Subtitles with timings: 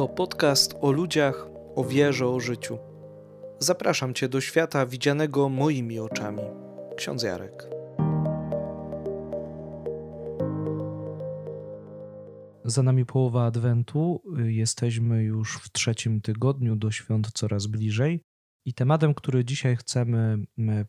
[0.00, 2.78] To podcast o ludziach, o wierze, o życiu.
[3.58, 6.42] Zapraszam Cię do świata widzianego moimi oczami.
[6.96, 7.68] Ksiądz Jarek.
[12.64, 14.22] Za nami połowa Adwentu.
[14.44, 18.20] Jesteśmy już w trzecim tygodniu do świąt coraz bliżej.
[18.66, 20.38] I tematem, który dzisiaj chcemy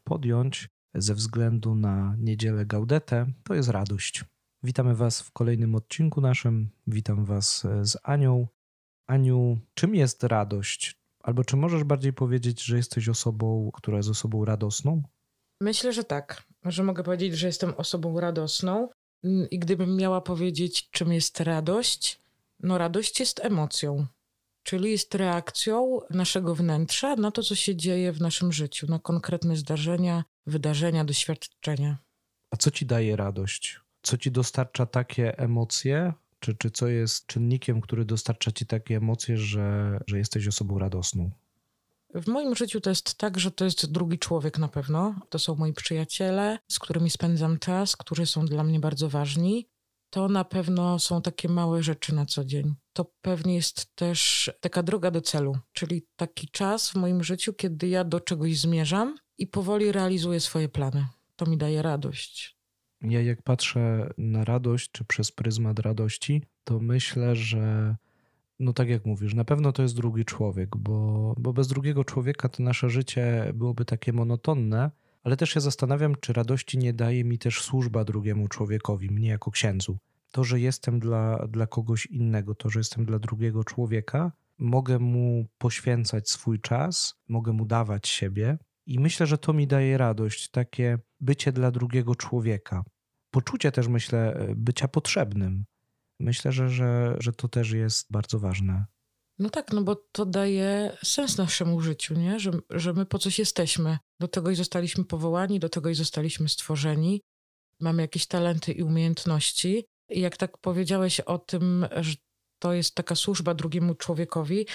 [0.04, 4.25] podjąć ze względu na niedzielę Gaudetę, to jest radość.
[4.64, 6.70] Witamy Was w kolejnym odcinku naszym.
[6.88, 8.48] Witam Was z Anią.
[9.11, 10.96] Aniu, czym jest radość?
[11.24, 15.04] Albo czy możesz bardziej powiedzieć, że jesteś osobą, która jest osobą radosną?
[15.61, 16.43] Myślę, że tak.
[16.65, 18.89] Że mogę powiedzieć, że jestem osobą radosną.
[19.51, 22.20] I gdybym miała powiedzieć, czym jest radość,
[22.60, 24.06] no radość jest emocją,
[24.64, 29.56] czyli jest reakcją naszego wnętrza na to, co się dzieje w naszym życiu, na konkretne
[29.56, 31.98] zdarzenia, wydarzenia, doświadczenia.
[32.52, 33.80] A co ci daje radość?
[34.02, 39.38] Co ci dostarcza takie emocje, czy, czy co jest czynnikiem, który dostarcza ci takie emocje,
[39.38, 41.31] że, że jesteś osobą radosną?
[42.14, 45.16] W moim życiu to jest tak, że to jest drugi człowiek na pewno.
[45.30, 49.67] To są moi przyjaciele, z którymi spędzam czas, którzy są dla mnie bardzo ważni.
[50.09, 52.76] To na pewno są takie małe rzeczy na co dzień.
[52.94, 57.88] To pewnie jest też taka droga do celu, czyli taki czas w moim życiu, kiedy
[57.88, 61.05] ja do czegoś zmierzam i powoli realizuję swoje plany.
[61.36, 62.61] To mi daje radość.
[63.02, 67.96] Ja jak patrzę na radość, czy przez pryzmat radości, to myślę, że
[68.60, 72.50] no tak jak mówisz, na pewno to jest drugi człowiek, bo, bo bez drugiego człowieka
[72.50, 74.92] to nasze życie byłoby takie monotonne,
[75.24, 79.52] ale też się zastanawiam, czy radości nie daje mi też służba drugiemu człowiekowi, mnie jako
[79.52, 79.98] księdzu.
[80.32, 85.46] To, że jestem dla, dla kogoś innego, to, że jestem dla drugiego człowieka, mogę mu
[85.58, 90.98] poświęcać swój czas, mogę mu dawać siebie, i myślę, że to mi daje radość, takie
[91.20, 92.84] bycie dla drugiego człowieka.
[93.32, 95.66] Poczucie też, myślę, bycia potrzebnym.
[96.20, 98.86] Myślę, że, że, że to też jest bardzo ważne.
[99.40, 102.40] No tak, no bo to daje sens naszemu życiu, nie?
[102.40, 103.98] Że, że my po coś jesteśmy.
[104.20, 107.22] Do tego i zostaliśmy powołani, do tego i zostaliśmy stworzeni.
[107.80, 109.86] Mamy jakieś talenty i umiejętności.
[110.10, 112.16] I jak tak powiedziałeś o tym, że
[112.60, 114.66] to jest taka służba drugiemu człowiekowi,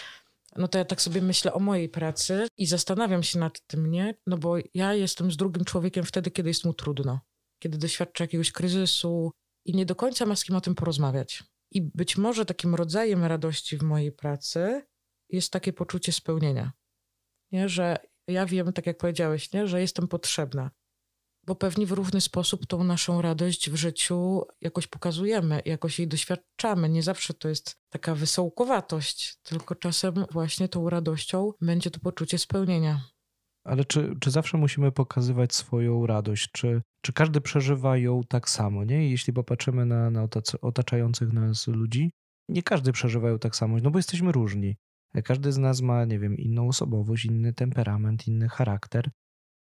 [0.56, 4.14] no to ja tak sobie myślę o mojej pracy i zastanawiam się nad tym, nie?
[4.26, 7.20] No bo ja jestem z drugim człowiekiem wtedy, kiedy jest mu trudno,
[7.58, 9.32] kiedy doświadcza jakiegoś kryzysu
[9.64, 11.44] i nie do końca ma z kim o tym porozmawiać.
[11.70, 14.82] I być może takim rodzajem radości w mojej pracy
[15.28, 16.72] jest takie poczucie spełnienia,
[17.52, 17.68] nie?
[17.68, 19.66] Że ja wiem, tak jak powiedziałeś, nie?
[19.66, 20.70] że jestem potrzebna,
[21.46, 26.88] bo pewnie w równy sposób tą naszą radość w życiu jakoś pokazujemy, jakoś jej doświadczamy.
[26.88, 33.15] Nie zawsze to jest taka wysołkowatość, tylko czasem właśnie tą radością będzie to poczucie spełnienia.
[33.66, 36.50] Ale czy, czy zawsze musimy pokazywać swoją radość?
[36.52, 38.84] Czy, czy każdy przeżywa ją tak samo?
[38.84, 39.10] Nie?
[39.10, 40.28] Jeśli popatrzymy na, na
[40.62, 42.10] otaczających nas ludzi,
[42.48, 44.76] nie każdy przeżywa ją tak samo, no bo jesteśmy różni.
[45.24, 49.10] Każdy z nas ma, nie wiem, inną osobowość, inny temperament, inny charakter.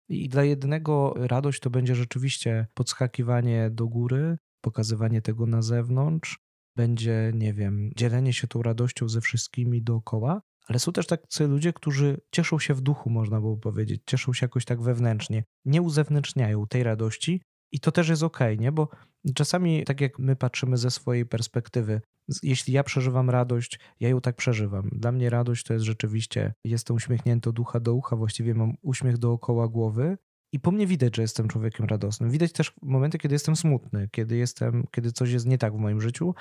[0.09, 6.39] I dla jednego radość to będzie rzeczywiście podskakiwanie do góry, pokazywanie tego na zewnątrz,
[6.77, 11.72] będzie, nie wiem, dzielenie się tą radością ze wszystkimi dookoła, ale są też tacy ludzie,
[11.72, 16.66] którzy cieszą się w duchu, można było powiedzieć, cieszą się jakoś tak wewnętrznie, nie uzewnętrzniają
[16.66, 17.42] tej radości
[17.72, 18.72] i to też jest ok, nie?
[18.72, 18.88] Bo
[19.34, 22.00] czasami, tak jak my patrzymy ze swojej perspektywy,
[22.42, 24.88] jeśli ja przeżywam radość, ja ją tak przeżywam.
[24.92, 29.19] Dla mnie radość to jest rzeczywiście, jestem uśmiechnięty od ucha do ucha, właściwie mam uśmiech
[29.19, 30.19] dookoła głowy
[30.53, 32.30] i po mnie widać, że jestem człowiekiem radosnym.
[32.30, 36.00] Widać też momenty, kiedy jestem smutny, kiedy jestem, kiedy coś jest nie tak w moim
[36.00, 36.34] życiu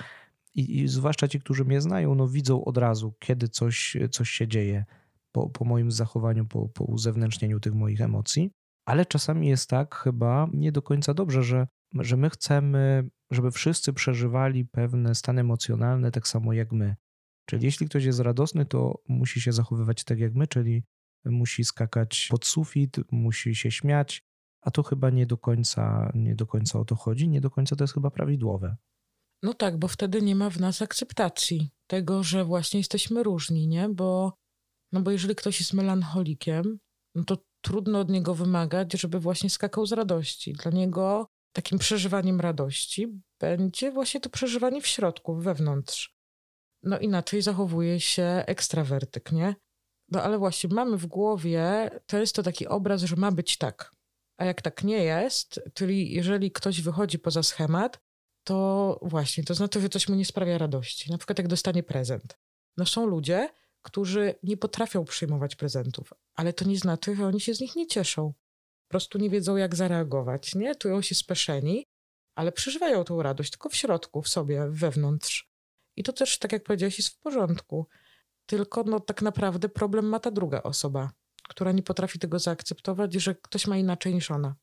[0.56, 4.48] i, i zwłaszcza ci, którzy mnie znają, no widzą od razu, kiedy coś, coś się
[4.48, 4.86] dzieje
[5.32, 8.52] po, po moim zachowaniu, po, po uzewnętrznieniu tych moich emocji.
[8.86, 13.94] Ale czasami jest tak chyba nie do końca dobrze, że, że my chcemy, żeby wszyscy
[13.94, 16.96] przeżywali pewne stany emocjonalne tak samo jak my.
[17.46, 20.84] Czyli jeśli ktoś jest radosny, to musi się zachowywać tak jak my, czyli
[21.26, 24.24] musi skakać pod sufit, musi się śmiać,
[24.62, 27.76] a to chyba nie do końca, nie do końca o to chodzi, nie do końca
[27.76, 28.76] to jest chyba prawidłowe.
[29.44, 33.90] No tak, bo wtedy nie ma w nas akceptacji tego, że właśnie jesteśmy różni, nie?
[33.90, 34.34] Bo,
[34.92, 36.80] no bo jeżeli ktoś jest melancholikiem,
[37.16, 40.54] no to trudno od niego wymagać, żeby właśnie skakał z radości.
[40.54, 46.14] Dla niego takim przeżywaniem radości będzie właśnie to przeżywanie w środku, wewnątrz.
[46.84, 49.56] No inaczej zachowuje się ekstrawertyk, nie?
[50.12, 53.96] No ale właśnie mamy w głowie często taki obraz, że ma być tak.
[54.38, 58.00] A jak tak nie jest, czyli jeżeli ktoś wychodzi poza schemat,
[58.50, 61.12] to właśnie, to znaczy, że coś mu nie sprawia radości.
[61.12, 62.38] Na przykład jak dostanie prezent.
[62.78, 63.50] No są ludzie,
[63.82, 67.88] którzy nie potrafią przyjmować prezentów, ale to nie znaczy, że oni się z nich nie
[67.88, 68.34] cieszą.
[68.88, 70.76] Po prostu nie wiedzą, jak zareagować, nie?
[70.76, 71.86] Czują się speszeni,
[72.36, 75.50] ale przeżywają tą radość tylko w środku, w sobie, wewnątrz.
[75.96, 77.88] I to też, tak jak powiedziałeś, jest w porządku.
[78.46, 81.12] tylko no, tak naprawdę problem ma ta druga osoba,
[81.50, 84.56] która nie potrafi tego zaakceptować, że ktoś ma inaczej niż ona.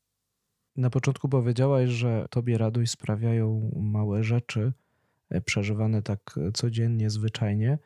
[0.76, 4.72] Na początku powiedziałaś, że tobie radość sprawiają małe rzeczy,
[5.30, 7.78] e, przeżywane tak codziennie, zwyczajnie.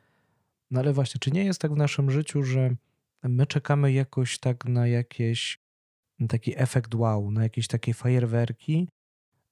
[0.71, 2.77] No ale właśnie, czy nie jest tak w naszym życiu, że
[3.23, 5.59] my czekamy jakoś tak na jakieś
[6.29, 8.89] taki efekt wow, na jakieś takie fajerwerki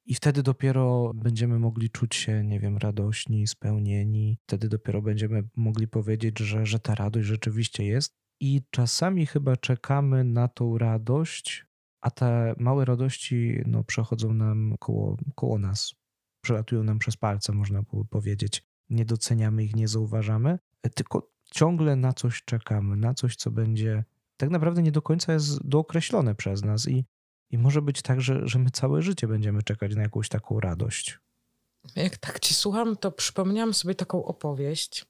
[0.08, 4.38] i wtedy dopiero będziemy mogli czuć się, nie wiem, radośni, spełnieni.
[4.46, 8.14] Wtedy dopiero będziemy mogli powiedzieć, że, że ta radość rzeczywiście jest.
[8.40, 11.66] I czasami chyba czekamy na tą radość,
[12.00, 15.94] a te małe radości no, przechodzą nam koło, koło nas,
[16.40, 18.64] przelatują nam przez palce, można powiedzieć.
[18.90, 20.58] Nie doceniamy ich, nie zauważamy,
[20.94, 24.04] tylko ciągle na coś czekamy, na coś, co będzie
[24.36, 27.04] tak naprawdę nie do końca jest dookreślone przez nas i,
[27.50, 31.18] i może być tak, że, że my całe życie będziemy czekać na jakąś taką radość.
[31.96, 35.06] Jak tak ci słucham, to przypomniałam sobie taką opowieść,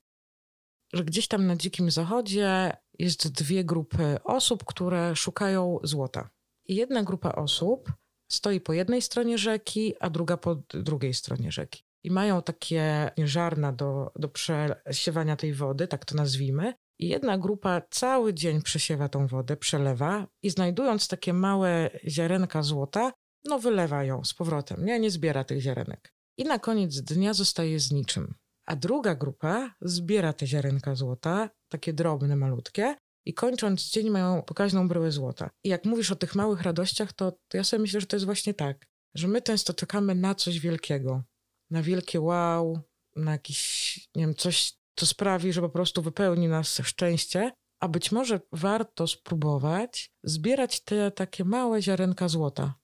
[0.92, 6.30] że gdzieś tam na Dzikim Zachodzie jest dwie grupy osób, które szukają złota.
[6.68, 7.92] I jedna grupa osób
[8.30, 11.82] stoi po jednej stronie rzeki, a druga po drugiej stronie rzeki.
[12.04, 16.74] I mają takie żarna do, do przesiewania tej wody, tak to nazwijmy.
[16.98, 23.12] I jedna grupa cały dzień przesiewa tą wodę, przelewa i znajdując takie małe ziarenka złota,
[23.44, 26.14] no wylewa ją z powrotem, nie, nie zbiera tych ziarenek.
[26.38, 28.34] I na koniec dnia zostaje z niczym.
[28.66, 32.96] A druga grupa zbiera te ziarenka złota, takie drobne, malutkie,
[33.28, 35.50] i kończąc dzień mają pokaźną bryłę złota.
[35.64, 38.26] I jak mówisz o tych małych radościach, to, to ja sobie myślę, że to jest
[38.26, 41.22] właśnie tak, że my często czekamy na coś wielkiego,
[41.70, 42.80] na wielkie wow,
[43.16, 48.12] na jakiś, nie wiem, coś, co sprawi, że po prostu wypełni nas szczęście, a być
[48.12, 52.74] może warto spróbować zbierać te takie małe ziarenka złota,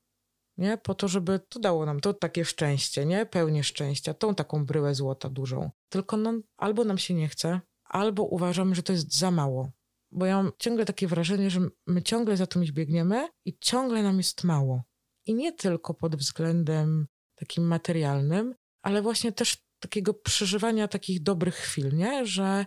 [0.57, 0.79] nie?
[0.79, 3.27] Po to, żeby to dało nam to takie szczęście, nie?
[3.27, 5.71] Pełnię szczęścia, tą taką bryłę złota dużą.
[5.89, 9.71] Tylko no, albo nam się nie chce, albo uważamy, że to jest za mało.
[10.15, 14.17] Bo ja mam ciągle takie wrażenie, że my ciągle za czymś biegniemy i ciągle nam
[14.17, 14.83] jest mało.
[15.27, 21.97] I nie tylko pod względem takim materialnym, ale właśnie też takiego przeżywania takich dobrych chwil,
[21.97, 22.27] nie?
[22.27, 22.67] Że,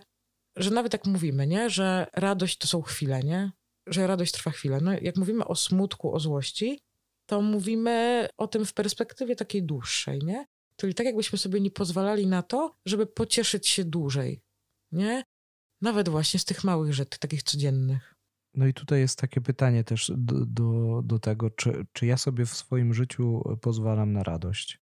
[0.56, 1.70] że nawet jak mówimy, nie?
[1.70, 3.52] Że radość to są chwile, nie?
[3.86, 4.78] Że radość trwa chwilę.
[4.82, 6.80] No, jak mówimy o smutku, o złości,
[7.26, 10.46] to mówimy o tym w perspektywie takiej dłuższej, nie?
[10.76, 14.42] Czyli tak jakbyśmy sobie nie pozwalali na to, żeby pocieszyć się dłużej,
[14.92, 15.24] nie?
[15.82, 18.14] Nawet właśnie z tych małych rzeczy, takich codziennych.
[18.54, 22.46] No i tutaj jest takie pytanie też do, do, do tego, czy, czy ja sobie
[22.46, 24.78] w swoim życiu pozwalam na radość?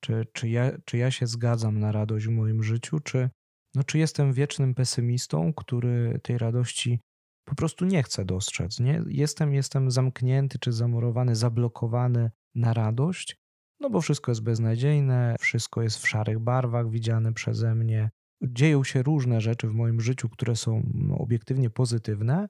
[0.00, 3.30] Czy, czy, ja, czy ja się zgadzam na radość w moim życiu, czy,
[3.74, 7.00] no, czy jestem wiecznym pesymistą, który tej radości
[7.44, 8.80] po prostu nie chce dostrzec?
[8.80, 9.02] Nie?
[9.06, 13.36] Jestem, jestem zamknięty czy zamurowany, zablokowany na radość,
[13.80, 18.10] no bo wszystko jest beznadziejne, wszystko jest w szarych barwach widziane przeze mnie.
[18.42, 22.48] Dzieją się różne rzeczy w moim życiu, które są no, obiektywnie pozytywne,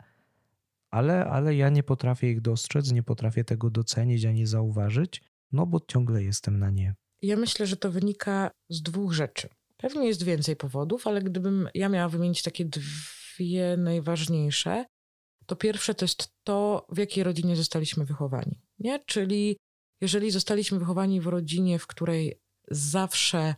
[0.90, 5.22] ale, ale ja nie potrafię ich dostrzec, nie potrafię tego docenić ani zauważyć,
[5.52, 6.94] no bo ciągle jestem na nie.
[7.22, 9.48] Ja myślę, że to wynika z dwóch rzeczy.
[9.76, 14.84] Pewnie jest więcej powodów, ale gdybym ja miała wymienić takie dwie najważniejsze,
[15.46, 18.60] to pierwsze to jest to, w jakiej rodzinie zostaliśmy wychowani.
[18.78, 19.00] Nie?
[19.06, 19.56] Czyli
[20.00, 22.40] jeżeli zostaliśmy wychowani w rodzinie, w której
[22.70, 23.54] zawsze,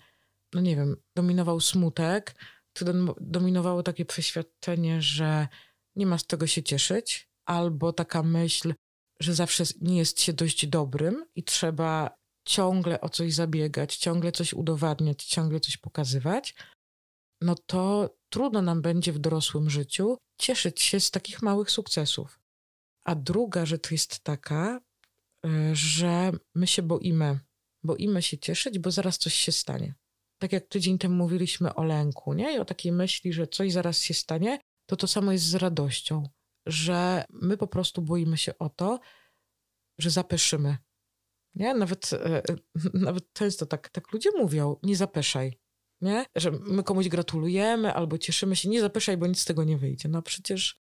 [0.57, 2.35] no nie wiem, dominował smutek,
[2.73, 2.85] to
[3.21, 5.49] dominowało takie przeświadczenie, że
[5.97, 8.75] nie ma z tego się cieszyć, albo taka myśl,
[9.21, 14.55] że zawsze nie jest się dość dobrym i trzeba ciągle o coś zabiegać, ciągle coś
[14.55, 16.55] udowadniać, ciągle coś pokazywać,
[17.41, 22.41] no to trudno nam będzie w dorosłym życiu cieszyć się z takich małych sukcesów.
[23.05, 24.81] A druga rzecz jest taka,
[25.47, 27.41] e, że my się boimy.
[27.85, 29.95] Boimy się cieszyć, bo zaraz coś się stanie.
[30.39, 32.55] Tak jak tydzień temu mówiliśmy o lęku, nie?
[32.55, 36.29] I o takiej myśli, że coś zaraz się stanie, to to samo jest z radością,
[36.67, 39.01] że my po prostu boimy się o to,
[39.99, 40.77] że zapeszymy,
[41.55, 41.75] nie?
[41.75, 42.43] Nawet, e,
[43.09, 45.59] nawet często tak, tak ludzie mówią, nie zapeszaj.
[46.01, 46.27] Nie?
[46.37, 50.09] Że my komuś gratulujemy albo cieszymy się, nie zapeszaj, bo nic z tego nie wyjdzie.
[50.09, 50.81] No przecież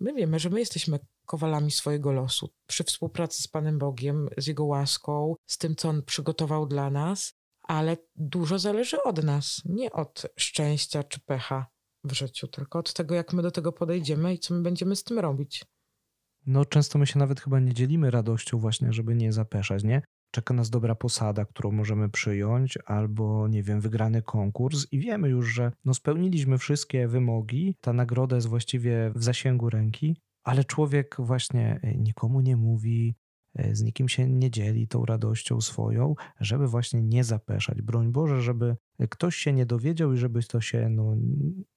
[0.00, 2.50] my wiemy, że my jesteśmy kowalami swojego losu.
[2.66, 7.34] Przy współpracy z Panem Bogiem, z Jego łaską, z tym, co On przygotował dla nas,
[7.68, 11.66] ale dużo zależy od nas, nie od szczęścia czy pecha
[12.04, 15.04] w życiu, tylko od tego, jak my do tego podejdziemy i co my będziemy z
[15.04, 15.64] tym robić.
[16.46, 20.02] No często my się nawet chyba nie dzielimy radością właśnie, żeby nie zapeszać, nie?
[20.30, 25.54] Czeka nas dobra posada, którą możemy przyjąć, albo nie wiem, wygrany konkurs i wiemy już,
[25.54, 31.80] że no spełniliśmy wszystkie wymogi, ta nagroda jest właściwie w zasięgu ręki, ale człowiek właśnie
[31.98, 33.14] nikomu nie mówi,
[33.72, 37.82] z nikim się nie dzieli tą radością swoją, żeby właśnie nie zapeszać.
[37.82, 38.76] Broń Boże, żeby
[39.08, 41.16] ktoś się nie dowiedział i żeby to się no,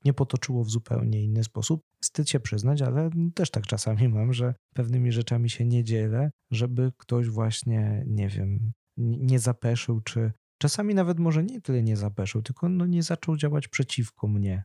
[0.05, 1.81] nie potoczyło w zupełnie inny sposób.
[2.01, 6.91] Wstyd się przyznać, ale też tak czasami mam, że pewnymi rzeczami się nie dzielę, żeby
[6.97, 12.69] ktoś właśnie, nie wiem, nie zapeszył, czy czasami nawet może nie tyle nie zapeszył, tylko
[12.69, 14.63] no nie zaczął działać przeciwko mnie.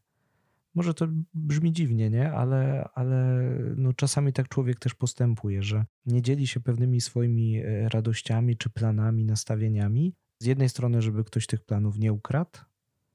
[0.76, 2.32] Może to brzmi dziwnie, nie?
[2.32, 3.40] Ale, ale
[3.76, 8.70] no czasami tak człowiek też postępuje, że nie dzieli się pewnymi swoimi e, radościami czy
[8.70, 10.14] planami, nastawieniami.
[10.42, 12.58] Z jednej strony, żeby ktoś tych planów nie ukradł,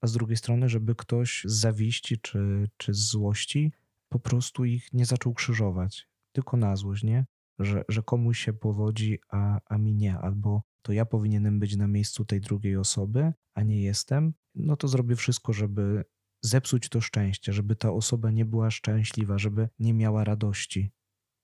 [0.02, 3.72] a z drugiej strony, żeby ktoś z zawiści czy, czy z złości
[4.10, 6.08] po prostu ich nie zaczął krzyżować.
[6.32, 7.26] Tylko na złość, nie?
[7.60, 10.18] Że, że komuś się powodzi, a, a mi nie.
[10.18, 14.34] Albo to ja powinienem być na miejscu tej drugiej osoby, a nie jestem.
[14.56, 16.04] No to zrobię wszystko, żeby
[16.42, 20.92] zepsuć to szczęście, żeby ta osoba nie była szczęśliwa, żeby nie miała radości.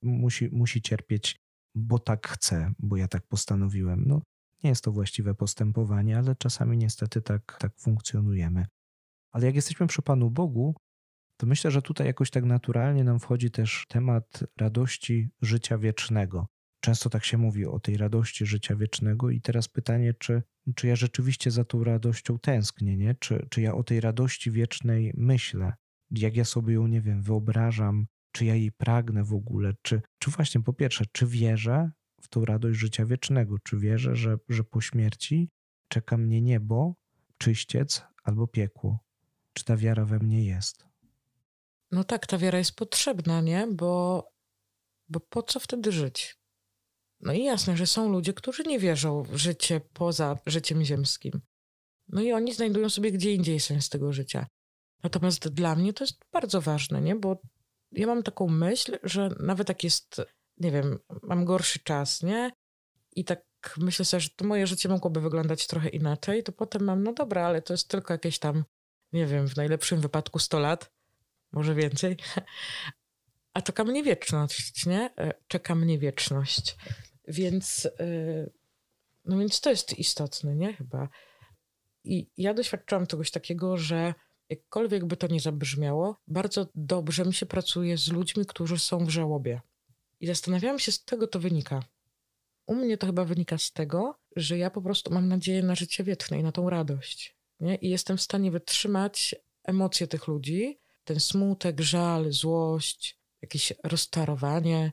[0.01, 1.39] Musi, musi cierpieć,
[1.75, 4.03] bo tak chce, bo ja tak postanowiłem.
[4.07, 4.21] No,
[4.63, 8.65] nie jest to właściwe postępowanie, ale czasami niestety tak, tak funkcjonujemy.
[9.31, 10.75] Ale jak jesteśmy przy Panu Bogu,
[11.37, 16.47] to myślę, że tutaj jakoś tak naturalnie nam wchodzi też temat radości życia wiecznego.
[16.87, 20.43] Często tak się mówi o tej radości życia wiecznego, i teraz pytanie, czy,
[20.75, 23.15] czy ja rzeczywiście za tą radością tęsknię, nie?
[23.15, 25.73] Czy, czy ja o tej radości wiecznej myślę,
[26.11, 30.31] jak ja sobie ją, nie wiem, wyobrażam, czy ja jej pragnę w ogóle, czy, czy
[30.31, 31.91] właśnie po pierwsze, czy wierzę
[32.21, 35.49] w tą radość życia wiecznego, czy wierzę, że, że po śmierci
[35.87, 36.95] czeka mnie niebo,
[37.37, 38.99] czyściec albo piekło.
[39.53, 40.85] Czy ta wiara we mnie jest?
[41.91, 43.67] No tak, ta wiara jest potrzebna, nie?
[43.71, 44.23] Bo,
[45.09, 46.36] bo po co wtedy żyć?
[47.19, 51.41] No i jasne, że są ludzie, którzy nie wierzą w życie poza życiem ziemskim.
[52.07, 54.47] No i oni znajdują sobie gdzie indziej sens tego życia.
[55.03, 57.15] Natomiast dla mnie to jest bardzo ważne, nie?
[57.15, 57.41] Bo
[57.91, 60.21] ja mam taką myśl, że nawet jak jest,
[60.57, 62.51] nie wiem, mam gorszy czas, nie?
[63.15, 63.43] I tak
[63.77, 67.45] myślę sobie, że to moje życie mogłoby wyglądać trochę inaczej, to potem mam, no dobra,
[67.45, 68.63] ale to jest tylko jakieś tam,
[69.13, 70.91] nie wiem, w najlepszym wypadku 100 lat,
[71.51, 72.17] może więcej.
[73.53, 75.15] A czeka mnie wieczność, nie?
[75.17, 76.75] E, czeka mnie wieczność.
[77.27, 78.51] Więc, y,
[79.25, 80.73] no więc to jest istotne, nie?
[80.73, 81.09] Chyba.
[82.03, 84.13] I ja doświadczyłam czegoś takiego, że
[84.49, 89.09] jakkolwiek by to nie zabrzmiało, bardzo dobrze mi się pracuje z ludźmi, którzy są w
[89.09, 89.61] żałobie.
[90.19, 91.83] I zastanawiałam się, z czego to wynika.
[92.65, 96.03] U mnie to chyba wynika z tego, że ja po prostu mam nadzieję na życie
[96.03, 97.37] wieczne i na tą radość.
[97.59, 97.75] Nie?
[97.75, 104.91] I jestem w stanie wytrzymać emocje tych ludzi, ten smutek, żal, złość, jakieś rozczarowanie,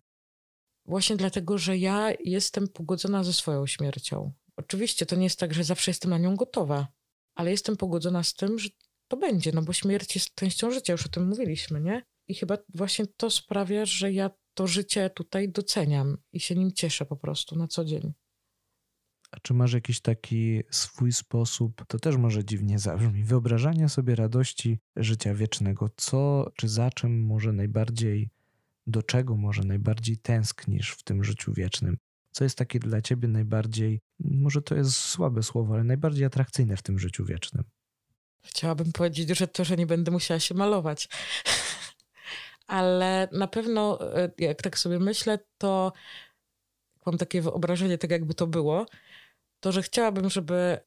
[0.87, 4.33] Właśnie dlatego, że ja jestem pogodzona ze swoją śmiercią.
[4.57, 6.89] Oczywiście to nie jest tak, że zawsze jestem na nią gotowa,
[7.35, 8.69] ale jestem pogodzona z tym, że
[9.09, 12.03] to będzie, no bo śmierć jest częścią życia, już o tym mówiliśmy, nie?
[12.29, 17.07] I chyba właśnie to sprawia, że ja to życie tutaj doceniam i się nim cieszę
[17.07, 18.13] po prostu na co dzień.
[19.31, 24.79] A czy masz jakiś taki swój sposób, to też może dziwnie zabrzmi, wyobrażania sobie radości
[24.97, 25.91] życia wiecznego?
[25.97, 28.31] Co czy za czym może najbardziej
[28.87, 31.97] do czego może najbardziej tęsknisz w tym życiu wiecznym?
[32.31, 36.83] Co jest takie dla ciebie najbardziej, może to jest słabe słowo, ale najbardziej atrakcyjne w
[36.83, 37.65] tym życiu wiecznym?
[38.45, 41.09] Chciałabym powiedzieć, że to, że nie będę musiała się malować.
[42.67, 45.93] ale na pewno, e, jak tak sobie myślę, to
[47.07, 48.87] mam takie wyobrażenie, tak jakby to było,
[49.61, 50.79] to że chciałabym, żeby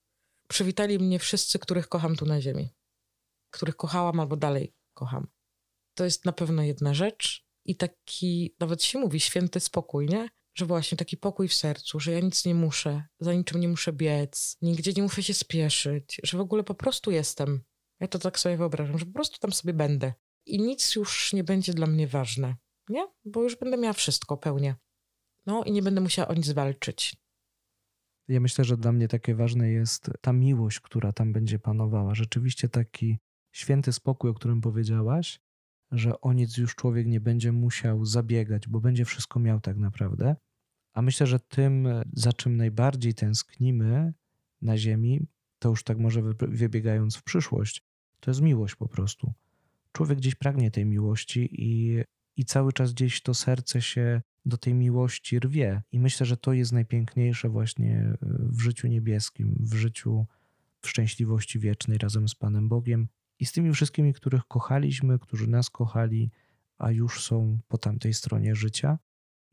[0.48, 2.74] przywitali mnie wszyscy, których kocham tu na ziemi.
[3.50, 5.28] Których kochałam albo dalej kocham.
[5.94, 10.30] To jest na pewno jedna rzecz i taki, nawet się mówi, święty spokój, nie?
[10.58, 13.94] Że właśnie taki pokój w sercu, że ja nic nie muszę, za niczym nie muszę
[13.94, 17.62] biec, nigdzie nie muszę się spieszyć, że w ogóle po prostu jestem.
[18.00, 20.14] Ja to tak sobie wyobrażam, że po prostu tam sobie będę.
[20.46, 22.56] I nic już nie będzie dla mnie ważne,
[22.90, 23.08] nie?
[23.26, 24.76] Bo już będę miała wszystko pełnie.
[25.46, 27.16] No i nie będę musiała o nic walczyć.
[28.28, 32.16] Ja myślę, że dla mnie takie ważne jest ta miłość, która tam będzie panowała.
[32.16, 33.18] Rzeczywiście taki
[33.56, 35.40] święty spokój, o którym powiedziałaś,
[35.92, 40.36] że o nic już człowiek nie będzie musiał zabiegać, bo będzie wszystko miał tak naprawdę.
[40.94, 44.14] A myślę, że tym, za czym najbardziej tęsknimy
[44.62, 45.28] na Ziemi,
[45.60, 47.84] to już tak może wybiegając w przyszłość,
[48.20, 49.34] to jest miłość po prostu.
[49.92, 52.04] Człowiek gdzieś pragnie tej miłości i,
[52.36, 55.82] i cały czas gdzieś to serce się do tej miłości rwie.
[55.92, 60.26] I myślę, że to jest najpiękniejsze właśnie w życiu niebieskim, w życiu
[60.82, 63.08] w szczęśliwości wiecznej razem z Panem Bogiem,
[63.40, 66.32] i z tymi wszystkimi, których kochaliśmy, którzy nas kochali,
[66.78, 69.00] a już są po tamtej stronie życia.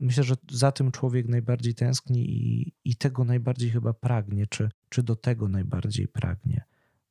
[0.01, 5.03] Myślę, że za tym człowiek najbardziej tęskni i, i tego najbardziej chyba pragnie, czy, czy
[5.03, 6.65] do tego najbardziej pragnie,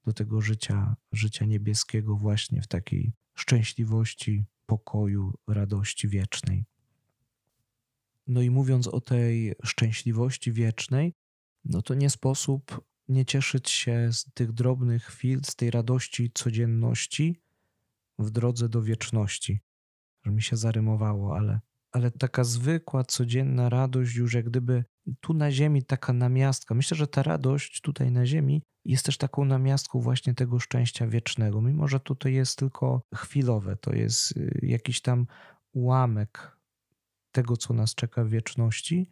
[0.05, 6.65] do tego życia, życia niebieskiego, właśnie w takiej szczęśliwości, pokoju, radości wiecznej.
[8.27, 11.13] No i mówiąc o tej szczęśliwości wiecznej,
[11.65, 17.41] no to nie sposób nie cieszyć się z tych drobnych chwil, z tej radości codzienności
[18.19, 19.59] w drodze do wieczności.
[20.23, 21.59] Że mi się zarymowało, ale,
[21.91, 24.83] ale taka zwykła, codzienna radość, już jak gdyby
[25.19, 26.75] tu na ziemi taka namiastka.
[26.75, 31.61] Myślę, że ta radość tutaj na ziemi jest też taką namiastką właśnie tego szczęścia wiecznego,
[31.61, 35.27] mimo że to jest tylko chwilowe, to jest y, jakiś tam
[35.73, 36.57] ułamek
[37.31, 39.09] tego, co nas czeka w wieczności,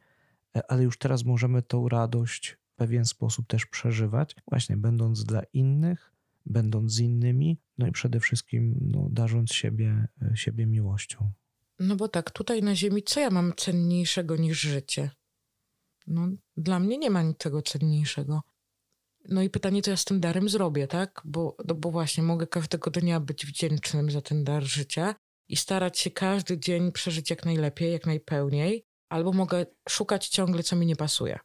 [0.56, 6.12] e, ale już teraz możemy tą radość pewien sposób też przeżywać, właśnie będąc dla innych,
[6.46, 11.32] będąc z innymi, no i przede wszystkim no, darząc siebie, e, siebie miłością.
[11.80, 15.12] No bo tak, tutaj na Ziemi, co ja mam cenniejszego niż życie?
[16.08, 18.42] No, dla mnie nie ma niczego cenniejszego.
[19.30, 21.22] No i pytanie, co ja z tym darem zrobię, tak?
[21.26, 25.16] Bo, no bo właśnie mogę każdego dnia być wdzięcznym za ten dar życia
[25.50, 30.76] i starać się każdy dzień przeżyć jak najlepiej, jak najpełniej, albo mogę szukać ciągle, co
[30.76, 31.40] mi nie pasuje.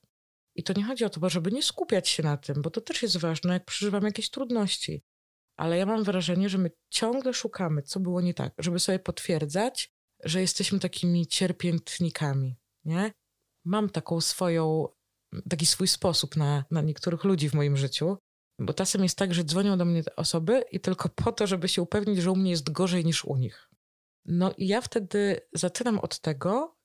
[0.56, 3.02] I to nie chodzi o to, żeby nie skupiać się na tym, bo to też
[3.02, 5.02] jest ważne, jak przeżywam jakieś trudności.
[5.56, 9.90] Ale ja mam wrażenie, że my ciągle szukamy, co było nie tak, żeby sobie potwierdzać,
[10.24, 13.12] że jesteśmy takimi cierpiętnikami, nie?
[13.64, 14.88] Mam taką swoją,
[15.50, 18.16] taki swój sposób na, na niektórych ludzi w moim życiu,
[18.60, 21.82] bo czasem jest tak, że dzwonią do mnie osoby i tylko po to, żeby się
[21.82, 23.70] upewnić, że u mnie jest gorzej niż u nich.
[24.24, 26.76] No i ja wtedy zaczynam od tego,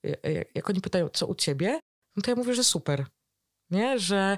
[0.55, 1.79] jak oni pytają, co u ciebie,
[2.15, 3.05] no to ja mówię, że super.
[3.71, 4.37] Nie, że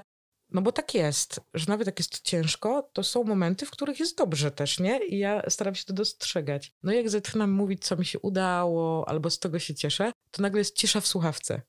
[0.50, 4.18] no bo tak jest, że nawet jak jest ciężko, to są momenty, w których jest
[4.18, 5.06] dobrze też, nie?
[5.06, 6.72] I ja staram się to dostrzegać.
[6.82, 10.42] No i jak zaczynam mówić, co mi się udało, albo z tego się cieszę, to
[10.42, 11.62] nagle jest cisza w słuchawce.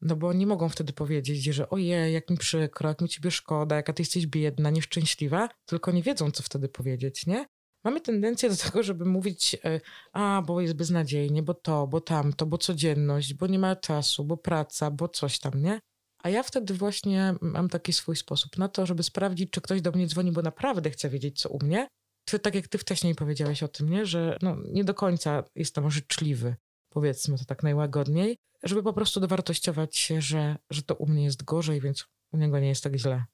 [0.00, 3.76] No bo nie mogą wtedy powiedzieć, że ojej, jak mi przykro, jak mi ciebie szkoda,
[3.76, 7.46] jaka ty jesteś biedna, nieszczęśliwa, tylko nie wiedzą, co wtedy powiedzieć, nie?
[7.84, 9.80] Mamy tendencję do tego, żeby mówić, e,
[10.12, 14.36] a, bo jest beznadziejnie, bo to, bo tamto, bo codzienność, bo nie ma czasu, bo
[14.36, 15.80] praca, bo coś tam, nie?
[16.22, 19.92] A ja wtedy właśnie mam taki swój sposób na to, żeby sprawdzić, czy ktoś do
[19.92, 21.88] mnie dzwoni, bo naprawdę chce wiedzieć, co u mnie,
[22.24, 24.06] czy tak jak ty wcześniej powiedziałeś o tym, nie?
[24.06, 26.56] że no, nie do końca jestem życzliwy,
[26.88, 31.44] powiedzmy to tak najłagodniej, żeby po prostu dowartościować się, że, że to u mnie jest
[31.44, 33.24] gorzej, więc u niego nie jest tak źle.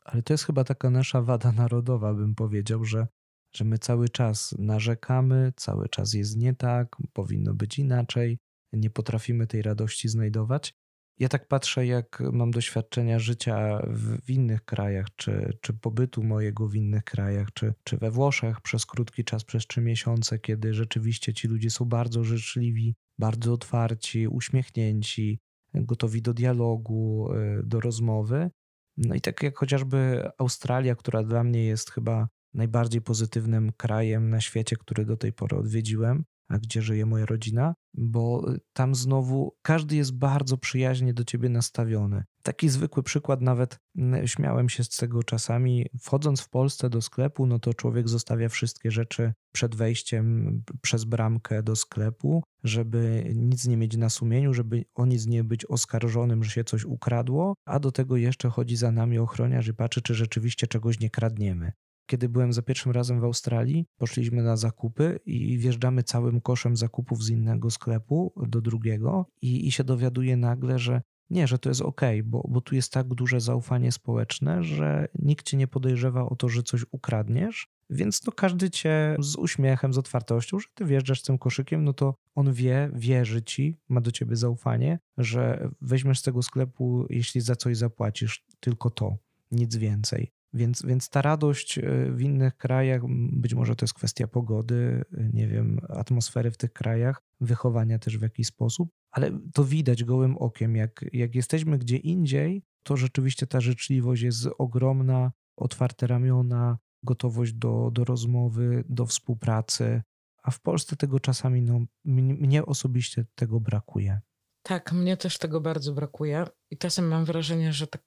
[0.00, 3.06] Ale to jest chyba taka nasza wada narodowa, bym powiedział, że,
[3.54, 8.38] że my cały czas narzekamy, cały czas jest nie tak, powinno być inaczej,
[8.72, 10.74] nie potrafimy tej radości znajdować.
[11.18, 16.68] Ja tak patrzę, jak mam doświadczenia życia w, w, innych krajach, czy, czy pobytu mojego
[16.68, 21.34] w innych krajach, czy, czy we Włoszech przez krótki czas, przez trzy miesiące, kiedy rzeczywiście
[21.34, 25.40] ci ludzie są bardzo życzliwi, bardzo otwarci, uśmiechnięci,
[25.74, 28.50] gotowi do dialogu, e, do rozmowy.
[28.96, 34.40] No i tak jak chociażby Australia, która dla mnie jest chyba najbardziej pozytywnym krajem na
[34.40, 39.96] świecie, który do tej pory odwiedziłem, a gdzie żyje moja rodzina, bo tam znowu każdy
[39.96, 42.24] jest bardzo przyjaźnie do ciebie nastawiony.
[42.42, 43.78] Taki zwykły przykład, nawet
[44.24, 45.86] śmiałem się z tego czasami.
[46.00, 51.62] Wchodząc w Polsce do sklepu, no to człowiek zostawia wszystkie rzeczy przed wejściem przez bramkę
[51.62, 56.50] do sklepu, żeby nic nie mieć na sumieniu, żeby o nic nie być oskarżonym, że
[56.50, 60.66] się coś ukradło, a do tego jeszcze chodzi za nami ochroniarz i patrzy, czy rzeczywiście
[60.66, 61.72] czegoś nie kradniemy.
[62.06, 67.24] Kiedy byłem za pierwszym razem w Australii, poszliśmy na zakupy i wjeżdżamy całym koszem zakupów
[67.24, 71.80] z innego sklepu do drugiego i, i się dowiaduję nagle, że nie, że to jest
[71.80, 76.36] ok, bo, bo tu jest tak duże zaufanie społeczne, że nikt cię nie podejrzewa o
[76.36, 81.22] to, że coś ukradniesz, więc no każdy cię z uśmiechem, z otwartością, że ty wjeżdżasz
[81.22, 86.22] tym koszykiem, no to on wie, wierzy ci, ma do ciebie zaufanie, że weźmiesz z
[86.22, 89.16] tego sklepu, jeśli za coś zapłacisz, tylko to,
[89.50, 90.32] nic więcej.
[90.54, 95.30] Więc, więc ta radość e, w innych krajach, być może to jest kwestia pogody, e,
[95.32, 100.36] nie wiem, atmosfery w tych krajach, wychowania też w jakiś sposób, ale to widać gołym
[100.36, 100.76] okiem.
[100.76, 107.90] Jak, jak jesteśmy gdzie indziej, to rzeczywiście ta życzliwość jest ogromna, otwarte ramiona, gotowość do,
[107.92, 110.02] do rozmowy, do współpracy.
[110.42, 114.20] A w Polsce tego czasami, no, mnie osobiście tego brakuje.
[114.62, 116.46] Tak, mnie też tego bardzo brakuje.
[116.70, 118.02] I czasem mam wrażenie, że tak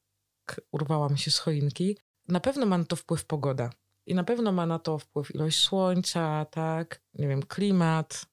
[0.71, 1.97] urwałam się z choinki,
[2.27, 3.69] na pewno ma na to wpływ pogoda.
[4.05, 8.25] I na pewno ma na to wpływ ilość słońca, tak, nie wiem, klimat.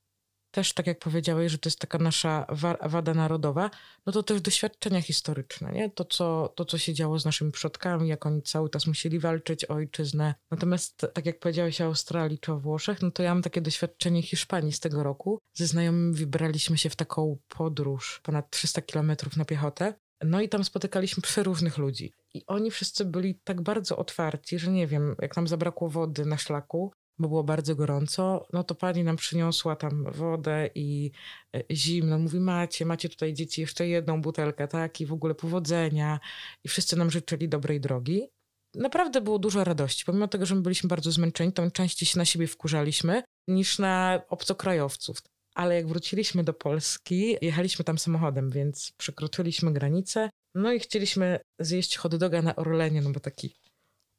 [0.51, 2.47] Też tak jak powiedziałeś, że to jest taka nasza
[2.83, 3.71] wada narodowa,
[4.07, 5.91] no to też doświadczenia historyczne, nie?
[5.91, 9.65] To co, to, co się działo z naszymi przodkami, jak oni cały czas musieli walczyć
[9.65, 10.35] o ojczyznę.
[10.51, 14.23] Natomiast tak jak powiedziałeś o Australii czy o Włoszech, no to ja mam takie doświadczenie
[14.23, 15.39] Hiszpanii z tego roku.
[15.53, 20.65] Ze znajomymi wybraliśmy się w taką podróż ponad 300 kilometrów na piechotę no i tam
[20.65, 22.13] spotykaliśmy przeróżnych ludzi.
[22.35, 26.39] I oni wszyscy byli tak bardzo otwarci, że nie wiem, jak nam zabrakło wody na
[26.39, 31.11] szlaku, bo było bardzo gorąco, no to pani nam przyniosła tam wodę i
[31.57, 32.19] e, zimno.
[32.19, 35.01] Mówi, macie, macie tutaj dzieci jeszcze jedną butelkę, tak?
[35.01, 36.21] I w ogóle powodzenia.
[36.65, 38.29] I wszyscy nam życzyli dobrej drogi.
[38.75, 40.05] Naprawdę było dużo radości.
[40.05, 44.23] Pomimo tego, że my byliśmy bardzo zmęczeni, to częściej się na siebie wkurzaliśmy niż na
[44.29, 45.19] obcokrajowców.
[45.55, 50.31] Ale jak wróciliśmy do Polski, jechaliśmy tam samochodem, więc przekroczyliśmy granicę.
[50.55, 53.57] No i chcieliśmy zjeść hot doga na Orlenie, no bo taki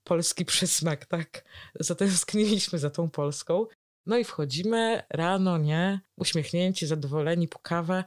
[0.03, 1.43] polski przysmak, tak?
[1.79, 3.65] Zatęskniliśmy za tą Polską.
[4.05, 5.99] No i wchodzimy rano, nie?
[6.17, 8.03] Uśmiechnięci, zadowoleni, po kawę.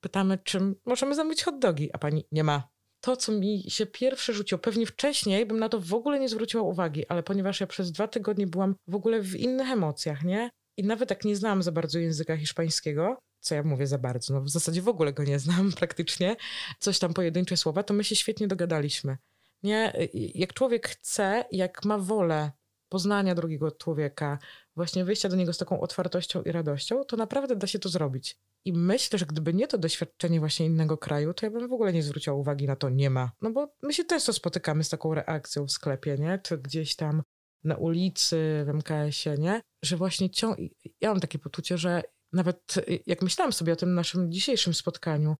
[0.00, 2.68] Pytamy, czym możemy zamówić hot dogi, a pani nie ma.
[3.00, 6.62] To, co mi się pierwsze rzuciło, pewnie wcześniej bym na to w ogóle nie zwróciła
[6.62, 10.50] uwagi, ale ponieważ ja przez dwa tygodnie byłam w ogóle w innych emocjach, nie?
[10.76, 14.40] I nawet jak nie znałam za bardzo języka hiszpańskiego, co ja mówię za bardzo, no
[14.40, 16.36] w zasadzie w ogóle go nie znam praktycznie,
[16.78, 19.18] coś tam pojedyncze słowa, to my się świetnie dogadaliśmy.
[19.62, 19.92] Nie?
[20.34, 22.52] Jak człowiek chce, jak ma wolę
[22.88, 24.38] poznania drugiego człowieka,
[24.76, 28.38] właśnie wyjścia do niego z taką otwartością i radością, to naprawdę da się to zrobić.
[28.64, 31.92] I myślę, że gdyby nie to doświadczenie właśnie innego kraju, to ja bym w ogóle
[31.92, 33.32] nie zwróciła uwagi na to nie ma.
[33.40, 36.38] No bo my się często spotykamy z taką reakcją w sklepie, nie?
[36.42, 37.22] Czy gdzieś tam
[37.64, 39.62] na ulicy, w MKS-ie, nie?
[39.82, 40.58] Że właśnie ciąg...
[41.00, 42.74] Ja mam takie poczucie, że nawet
[43.06, 45.36] jak myślałam sobie o tym naszym dzisiejszym spotkaniu,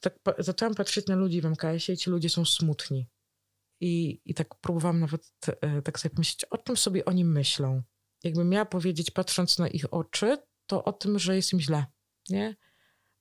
[0.00, 3.08] tak zaczęłam patrzeć na ludzi w MKS-ie i ci ludzie są smutni.
[3.80, 7.82] I, I tak próbowałam nawet e, tak sobie pomyśleć, o czym sobie oni myślą.
[8.24, 11.86] Jakbym miała powiedzieć, patrząc na ich oczy, to o tym, że jest im źle,
[12.28, 12.56] nie?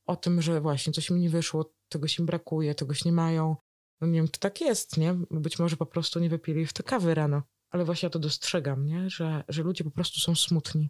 [0.05, 3.55] O tym, że właśnie coś mi nie wyszło, czegoś im brakuje, czegoś nie mają.
[4.01, 5.13] No nie wiem, czy tak jest, nie?
[5.31, 7.43] Być może po prostu nie wypili w te kawy rano.
[7.69, 9.09] Ale właśnie ja to dostrzegam, nie?
[9.09, 10.89] Że, że ludzie po prostu są smutni.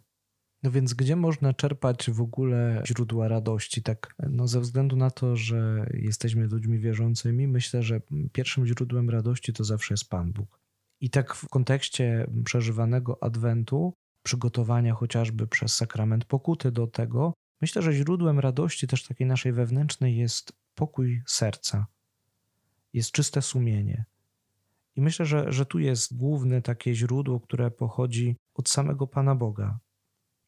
[0.62, 3.82] No więc gdzie można czerpać w ogóle źródła radości?
[3.82, 8.00] Tak, no ze względu na to, że jesteśmy ludźmi wierzącymi, myślę, że
[8.32, 10.60] pierwszym źródłem radości to zawsze jest Pan Bóg.
[11.00, 17.92] I tak w kontekście przeżywanego adwentu, przygotowania chociażby przez sakrament pokuty do tego, myślę, że
[17.92, 21.86] źródłem radości też takiej naszej wewnętrznej jest pokój serca,
[22.92, 24.04] jest czyste sumienie.
[24.96, 29.78] I myślę, że, że tu jest główne takie źródło, które pochodzi od samego Pana Boga,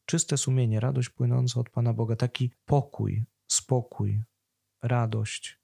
[0.05, 4.21] czyste sumienie, radość płynąca od Pana Boga, taki pokój, spokój,
[4.81, 5.59] radość.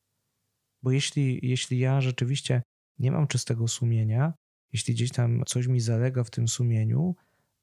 [0.84, 2.62] Bo jeśli, jeśli ja rzeczywiście
[3.00, 4.34] nie mam czystego sumienia,
[4.74, 7.16] jeśli gdzieś tam coś mi zalega w tym sumieniu,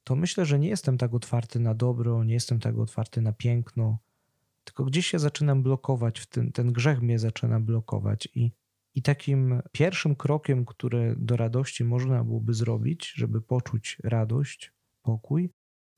[0.04, 3.98] to myślę, że nie jestem tak otwarty na dobro, nie jestem tak otwarty na piękno,
[4.64, 8.28] tylko gdzieś się zaczynam blokować, tym, ten grzech mnie zaczyna blokować.
[8.34, 8.52] I,
[8.94, 15.50] I takim pierwszym krokiem, który do radości można byłoby zrobić, żeby poczuć radość, pokój,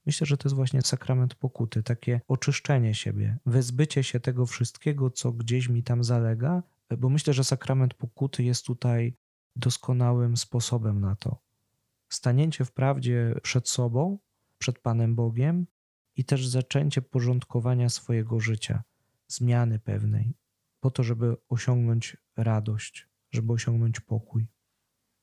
[0.06, 5.32] Myślę, że to jest właśnie sakrament pokuty, takie oczyszczenie siebie, wyzbycie się tego wszystkiego, co
[5.32, 6.62] gdzieś mi tam zalega,
[6.98, 9.14] bo myślę, że sakrament pokuty jest tutaj
[9.56, 11.38] doskonałym sposobem na to.
[12.08, 14.18] Stanięcie w prawdzie przed sobą,
[14.58, 15.66] przed Panem Bogiem
[16.16, 18.82] i też zaczęcie porządkowania swojego życia,
[19.28, 20.34] zmiany pewnej,
[20.80, 24.46] po to, żeby osiągnąć radość, żeby osiągnąć pokój.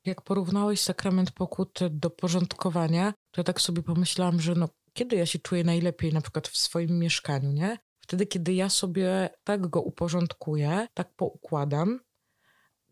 [0.06, 5.40] Jak porównałeś sakrament pokuty do porządkowania, to tak sobie pomyślałam, że no, kiedy ja się
[5.40, 7.78] czuję najlepiej na przykład w swoim mieszkaniu, nie?
[8.00, 12.00] Wtedy, kiedy ja sobie tak go uporządkuję, tak poukładam,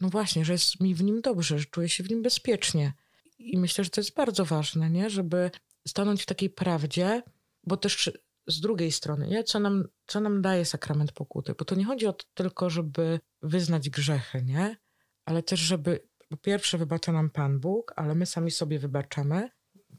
[0.02, 2.94] no właśnie, że jest mi w nim dobrze, że czuję się w nim bezpiecznie.
[3.38, 5.10] I myślę, że to jest bardzo ważne, nie?
[5.10, 5.52] Żeby
[5.88, 7.24] stanąć w takiej prawdzie,
[7.64, 8.12] bo też
[8.48, 9.44] z drugiej strony, nie?
[9.44, 11.54] Co, nam, co nam daje sakrament pokuty?
[11.60, 14.78] Bo to nie chodzi o to tylko, żeby wyznać grzechy, nie?
[15.26, 19.50] Ale też, żeby po pierwsze wybacza nam Pan Bóg, ale my sami sobie wybaczamy.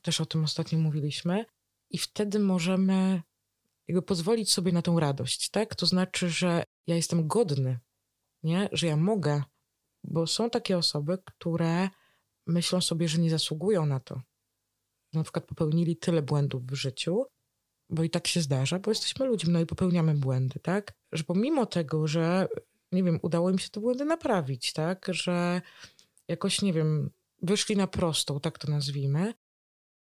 [0.07, 1.45] Też o tym ostatnio mówiliśmy.
[1.91, 3.23] I wtedy możemy
[3.89, 5.75] jakby pozwolić sobie na tą radość, tak?
[5.75, 7.79] To znaczy, że ja jestem godny,
[8.43, 8.69] nie?
[8.73, 9.43] Że ja mogę,
[10.05, 11.89] bo są takie osoby, które
[12.47, 14.23] myślą sobie, że nie zasługują na to.
[15.13, 17.25] Na przykład popełnili tyle błędów w życiu,
[17.91, 20.93] bo i tak się zdarza, bo jesteśmy ludźmi, no i popełniamy błędy, tak?
[21.13, 22.49] Że pomimo tego, że
[22.93, 25.07] nie wiem, udało im się te błędy naprawić, tak?
[25.11, 25.63] Że
[26.29, 27.11] jakoś, nie wiem,
[27.43, 29.35] wyszli na prostą, tak to nazwijmy,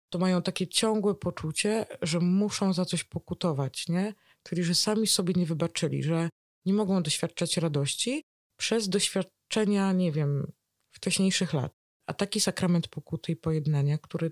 [0.09, 4.13] to mają takie ciągłe poczucie, że muszą za coś pokutować, nie?
[4.43, 6.29] Czyli, że sami sobie nie wybaczyli, że
[6.65, 8.23] nie mogą doświadczać radości
[8.59, 10.51] przez doświadczenia, nie wiem,
[10.91, 11.73] wcześniejszych lat.
[12.07, 14.31] A taki sakrament pokuty i pojednania, który,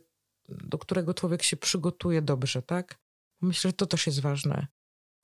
[0.50, 3.00] do którego człowiek się przygotuje dobrze, tak?
[3.42, 4.68] Myślę, że to też jest ważne,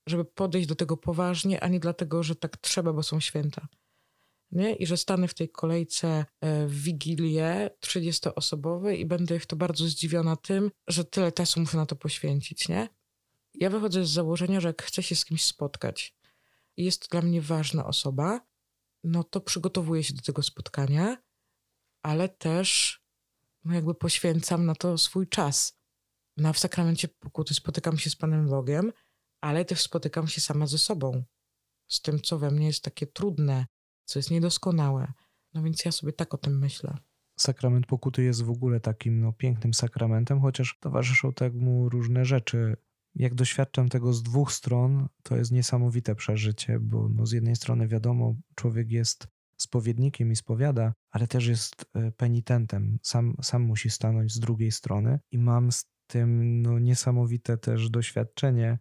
[0.08, 3.68] żeby podejść do tego poważnie, a nie dlatego, że tak trzeba, bo są święta
[4.52, 4.76] nie?
[4.76, 9.86] i że stanę w tej kolejce e, w Wigilię 30-osobowej i będę w to bardzo
[9.86, 12.70] zdziwiona tym, że tyle czasu muszę na to poświęcić.
[12.70, 12.90] Nie?
[13.54, 16.16] Ja wychodzę z założenia, że jak chcę się z kimś spotkać
[16.78, 18.42] i jest dla mnie ważna osoba,
[19.04, 21.18] no to przygotowuję się do tego spotkania,
[22.04, 23.00] ale też
[23.64, 25.80] no jakby poświęcam na to swój czas.
[26.38, 28.92] No, w sakramencie pokuty spotykam się z Panem Bogiem,
[29.42, 31.24] ale też spotykam się sama ze sobą,
[31.88, 33.66] z tym, co we mnie jest takie trudne,
[34.10, 35.14] co jest niedoskonałe.
[35.54, 36.98] No więc ja sobie tak o tym myślę.
[37.40, 42.76] Sakrament pokuty jest w ogóle takim no, pięknym sakramentem, chociaż towarzyszą temu różne rzeczy.
[43.16, 47.88] Jak doświadczam tego z dwóch stron, to jest niesamowite przeżycie, bo no, z jednej strony
[47.88, 53.00] wiadomo, człowiek jest spowiednikiem i spowiada, ale też jest e, penitentem.
[53.04, 58.80] Sam, sam musi stanąć z drugiej strony i mam z tym no, niesamowite też doświadczenie.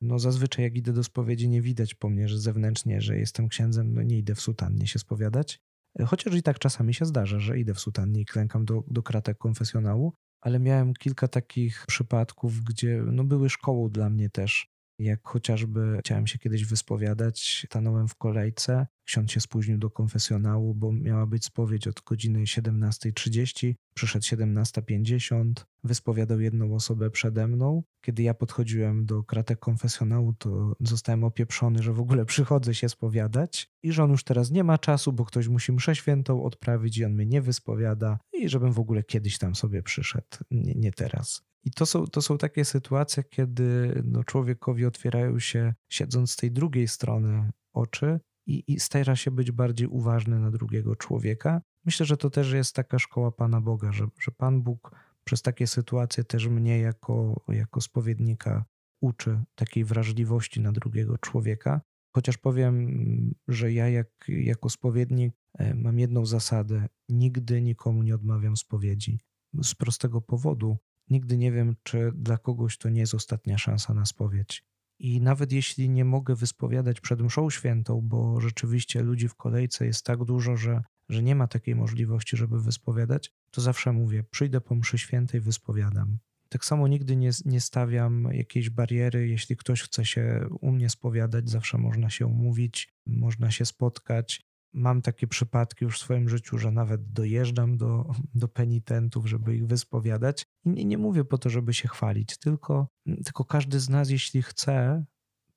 [0.00, 3.94] No zazwyczaj jak idę do spowiedzi nie widać po mnie, że zewnętrznie, że jestem księdzem,
[3.94, 5.60] no nie idę w sutannie się spowiadać.
[6.06, 9.38] Chociaż i tak czasami się zdarza, że idę w sutannie i klękam do, do kratek
[9.38, 14.66] konfesjonału, ale miałem kilka takich przypadków, gdzie no, były szkołą dla mnie też
[14.98, 20.92] jak chociażby chciałem się kiedyś wyspowiadać, stanąłem w kolejce, ksiądz się spóźnił do konfesjonału, bo
[20.92, 25.52] miała być spowiedź od godziny 17.30, przyszedł 17.50,
[25.88, 27.82] wyspowiadał jedną osobę przede mną.
[28.04, 33.70] Kiedy ja podchodziłem do kratek konfesjonału, to zostałem opieprzony, że w ogóle przychodzę się spowiadać
[33.82, 37.04] i że on już teraz nie ma czasu, bo ktoś musi mszę świętą odprawić i
[37.04, 41.42] on mnie nie wyspowiada i żebym w ogóle kiedyś tam sobie przyszedł, nie, nie teraz.
[41.64, 46.52] I to są, to są takie sytuacje, kiedy no, człowiekowi otwierają się, siedząc z tej
[46.52, 51.60] drugiej strony oczy i, i stara się być bardziej uważny na drugiego człowieka.
[51.84, 55.66] Myślę, że to też jest taka szkoła Pana Boga, że, że Pan Bóg przez takie
[55.66, 58.64] sytuacje też mnie jako, jako spowiednika
[59.00, 61.80] uczy takiej wrażliwości na drugiego człowieka.
[62.14, 68.56] Chociaż powiem, że ja jak, jako spowiednik e, mam jedną zasadę: nigdy nikomu nie odmawiam
[68.56, 69.20] spowiedzi.
[69.62, 70.76] Z prostego powodu,
[71.10, 74.64] Nigdy nie wiem, czy dla kogoś to nie jest ostatnia szansa na spowiedź.
[74.98, 80.04] I nawet jeśli nie mogę wyspowiadać przed mszą świętą, bo rzeczywiście ludzi w kolejce jest
[80.04, 84.74] tak dużo, że, że nie ma takiej możliwości, żeby wyspowiadać, to zawsze mówię: przyjdę po
[84.74, 86.18] mszy świętej, wyspowiadam.
[86.48, 89.28] Tak samo nigdy nie, nie stawiam jakiejś bariery.
[89.28, 94.48] Jeśli ktoś chce się u mnie spowiadać, zawsze można się umówić, można się spotkać.
[94.72, 99.66] Mam takie przypadki już w swoim życiu, że nawet dojeżdżam do, do penitentów, żeby ich
[99.66, 100.46] wyspowiadać.
[100.64, 102.88] I nie, nie mówię po to, żeby się chwalić, tylko,
[103.24, 105.04] tylko każdy z nas, jeśli chce,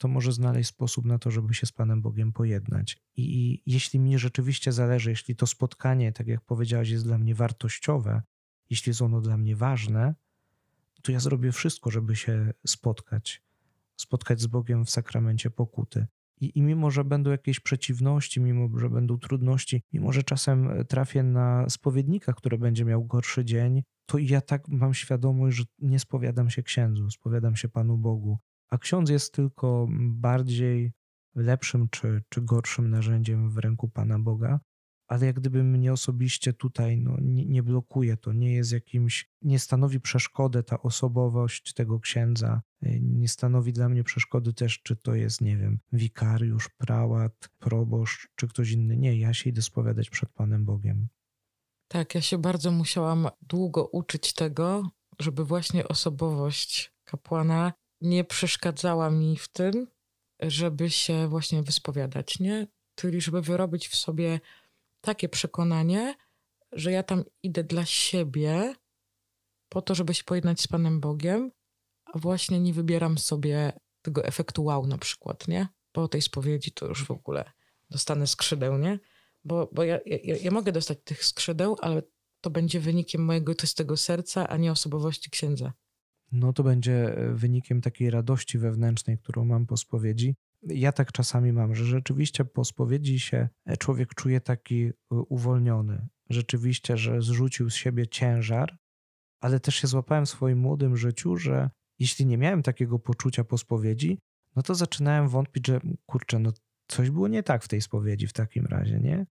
[0.01, 2.97] to może znaleźć sposób na to, żeby się z Panem Bogiem pojednać.
[3.15, 7.35] I, I, jeśli mi rzeczywiście zależy, jeśli to spotkanie, tak jak powiedziałaś, jest dla mnie
[7.35, 8.21] wartościowe,
[8.69, 10.15] jeśli jest ono dla mnie ważne,
[11.01, 13.41] to ja zrobię wszystko, żeby się spotkać.
[13.97, 16.07] Spotkać z Bogiem w sakramencie pokuty.
[16.39, 21.23] I, I mimo, że będą jakieś przeciwności, mimo, że będą trudności, mimo, że czasem trafię
[21.23, 26.49] na spowiednika, który będzie miał gorszy dzień, to ja tak mam świadomość, że nie spowiadam
[26.49, 28.39] się księdzu, spowiadam się Panu Bogu.
[28.71, 30.91] A ksiądz jest tylko bardziej
[31.35, 34.59] lepszym czy, czy gorszym narzędziem w ręku Pana Boga
[35.11, 39.59] ale jak gdyby mnie osobiście tutaj no, nie, nie, blokuje, to nie jest jakimś, nie
[39.59, 42.61] stanowi przeszkody ta osobowość tego księdza,
[43.01, 48.47] nie stanowi dla mnie przeszkody też, czy to jest, nie wiem, wikariusz, prałat, proboszcz, czy
[48.47, 48.97] ktoś inny.
[48.97, 51.07] Nie, ja się idę spowiadać przed Panem Bogiem.
[51.87, 59.37] Tak, ja się bardzo musiałam długo uczyć tego, żeby właśnie osobowość kapłana nie przeszkadzała mi
[59.37, 59.87] w tym,
[60.39, 62.67] żeby się właśnie wyspowiadać, nie?
[62.95, 64.39] Czyli żeby wyrobić w sobie
[65.01, 66.15] takie przekonanie,
[66.71, 68.75] że ja tam idę dla siebie,
[69.69, 71.51] po to, żeby się pojednać z Panem Bogiem,
[72.05, 75.67] a właśnie nie wybieram sobie tego efektu wow na przykład, nie?
[75.91, 77.51] Po tej spowiedzi to już w ogóle
[77.89, 78.99] dostanę skrzydeł, nie?
[79.43, 82.01] Bo, bo ja, ja, ja mogę dostać tych skrzydeł, ale
[82.41, 85.73] to będzie wynikiem mojego czystego serca, a nie osobowości księdza.
[86.31, 91.75] No to będzie wynikiem takiej radości wewnętrznej, którą mam po spowiedzi, ja tak czasami mam,
[91.75, 96.07] że rzeczywiście po spowiedzi się e, człowiek czuje taki e, uwolniony.
[96.29, 98.77] Rzeczywiście, że zrzucił z siebie ciężar,
[99.41, 103.57] ale też się złapałem w swoim młodym życiu, że jeśli nie miałem takiego poczucia po
[103.57, 104.19] spowiedzi,
[104.55, 106.51] no to zaczynałem wątpić, że kurczę, no
[106.87, 109.25] coś było nie tak w tej spowiedzi w takim razie, nie?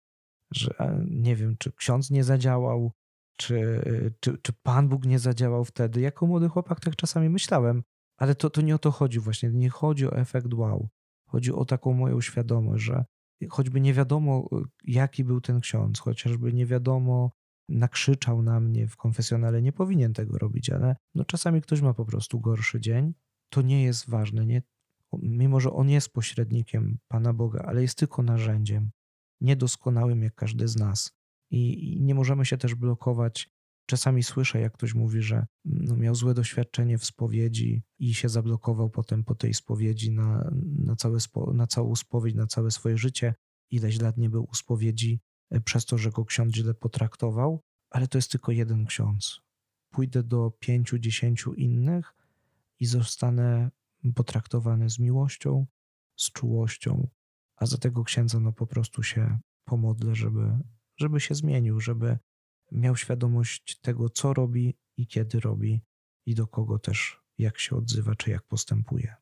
[0.51, 0.75] Że
[1.11, 2.93] nie wiem, czy ksiądz nie zadziałał,
[3.41, 3.83] czy,
[4.21, 6.01] czy, czy Pan Bóg nie zadziałał wtedy.
[6.01, 7.83] Jako młody chłopak tak czasami myślałem,
[8.17, 9.51] ale to, to nie o to chodzi właśnie.
[9.51, 10.89] Nie chodzi o efekt wow.
[11.27, 13.05] Chodzi o taką moją świadomość, że
[13.51, 14.49] choćby nie wiadomo,
[14.85, 17.31] jaki był ten ksiądz, chociażby nie wiadomo,
[17.69, 22.05] nakrzyczał na mnie w konfesjonale, nie powinien tego robić, ale no czasami ktoś ma po
[22.05, 23.15] prostu gorszy dzień,
[23.49, 24.47] to nie jest ważne.
[24.47, 24.63] Nie?
[25.13, 28.91] Mimo, że on jest pośrednikiem Pana Boga, ale jest tylko narzędziem,
[29.41, 31.20] niedoskonałym jak każdy z nas.
[31.51, 33.51] I, i nie możemy się też blokować
[33.91, 38.91] Czasami słyszę, jak ktoś mówi, że no miał złe doświadczenie w spowiedzi i się zablokował
[38.91, 43.35] potem po tej spowiedzi na, na, całe spo, na całą spowiedź, na całe swoje życie.
[43.71, 47.61] Ileś lat nie był u spowiedzi e, przez to, że go ksiądz źle potraktował,
[47.91, 49.41] ale to jest tylko jeden ksiądz.
[49.91, 52.15] pójdę do pięciu, dziesięciu innych
[52.81, 53.71] i zostanę
[54.15, 55.67] potraktowany z miłością,
[56.17, 57.09] z czułością,
[57.57, 60.59] a za tego księdza no po prostu się pomodlę, żeby,
[61.01, 62.19] żeby się zmienił, żeby
[62.73, 65.83] miał świadomość tego, co robi i kiedy robi
[66.27, 69.15] i do kogo też, jak się odzywa, czy jak postępuje.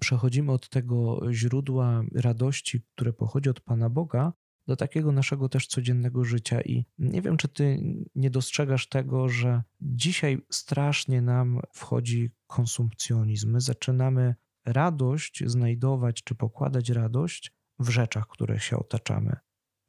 [0.00, 4.32] Przechodzimy od tego źródła radości, które pochodzi od Pana Boga,
[4.66, 6.60] do takiego naszego też codziennego życia.
[6.60, 7.78] I nie wiem, czy ty
[8.14, 13.50] nie dostrzegasz tego, że dzisiaj strasznie nam wchodzi konsumpcjonizm.
[13.50, 19.36] My zaczynamy radość znajdować, czy pokładać radość w rzeczach, które się otaczamy.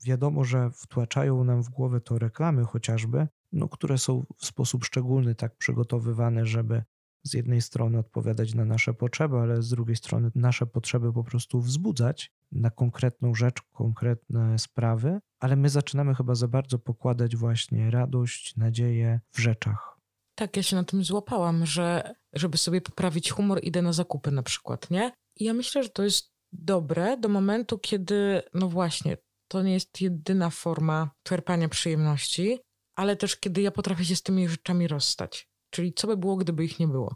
[0.06, 5.36] Wiadomo, że wtłaczają nam w głowę to reklamy chociażby, no, które są w sposób szczególny
[5.36, 6.84] tak przygotowywane, żeby
[7.24, 11.62] z jednej strony odpowiadać na nasze potrzeby, ale z drugiej strony nasze potrzeby po prostu
[11.62, 18.56] wzbudzać na konkretną rzecz, konkretne sprawy, ale my zaczynamy chyba za bardzo pokładać właśnie radość,
[18.56, 20.00] nadzieję w rzeczach.
[20.36, 24.44] Tak, ja się na tym złapałam, że żeby sobie poprawić humor, idę na zakupy na
[24.44, 25.12] przykład, nie?
[25.36, 29.18] I ja myślę, że to jest dobre do momentu, kiedy, no właśnie,
[29.54, 32.60] to nie jest jedyna forma czerpania przyjemności,
[32.96, 35.48] ale też kiedy ja potrafię się z tymi rzeczami rozstać.
[35.70, 37.16] Czyli co by było, gdyby ich nie było?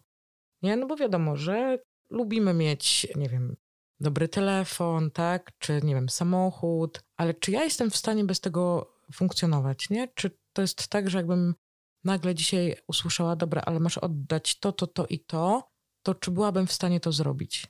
[0.61, 0.75] Nie?
[0.75, 3.55] No bo wiadomo, że lubimy mieć, nie wiem,
[3.99, 5.51] dobry telefon, tak?
[5.57, 10.07] Czy, nie wiem, samochód, ale czy ja jestem w stanie bez tego funkcjonować, nie?
[10.07, 11.55] Czy to jest tak, że jakbym
[12.03, 15.69] nagle dzisiaj usłyszała, dobra, ale masz oddać to, to, to i to,
[16.05, 17.67] to czy byłabym w stanie to zrobić?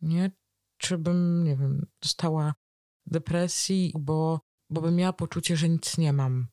[0.00, 0.30] Nie?
[0.78, 2.54] Czy bym, nie wiem, dostała
[3.06, 4.40] depresji, bo,
[4.70, 6.46] bo bym miała poczucie, że nic nie mam.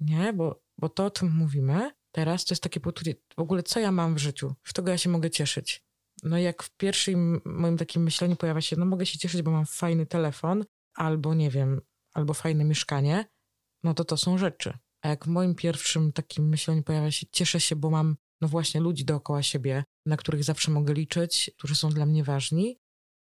[0.00, 0.32] Nie?
[0.32, 3.92] Bo, bo to, o czym mówimy teraz, to jest takie poczucie, w ogóle co ja
[3.92, 5.84] mam w życiu, z czego ja się mogę cieszyć.
[6.22, 9.66] No jak w pierwszym moim takim myśleniu pojawia się, no mogę się cieszyć, bo mam
[9.66, 11.80] fajny telefon, albo nie wiem,
[12.14, 13.26] albo fajne mieszkanie,
[13.82, 14.78] no to to są rzeczy.
[15.02, 18.80] A jak w moim pierwszym takim myśleniu pojawia się, cieszę się, bo mam no właśnie
[18.80, 22.78] ludzi dookoła siebie, na których zawsze mogę liczyć, którzy są dla mnie ważni,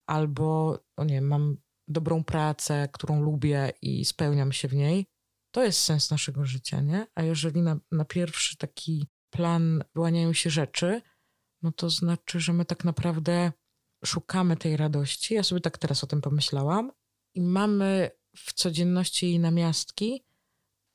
[0.06, 1.56] albo, no nie mam
[1.90, 5.07] dobrą pracę, którą lubię i spełniam się w niej,
[5.55, 7.07] to jest sens naszego życia, nie?
[7.14, 11.03] A jeżeli na, na pierwszy taki plan wyłaniają się rzeczy,
[11.62, 13.53] no to znaczy, że my tak naprawdę
[14.05, 15.35] szukamy tej radości.
[15.35, 16.92] Ja sobie tak teraz o tym pomyślałam
[17.35, 20.24] i mamy w codzienności jej namiastki,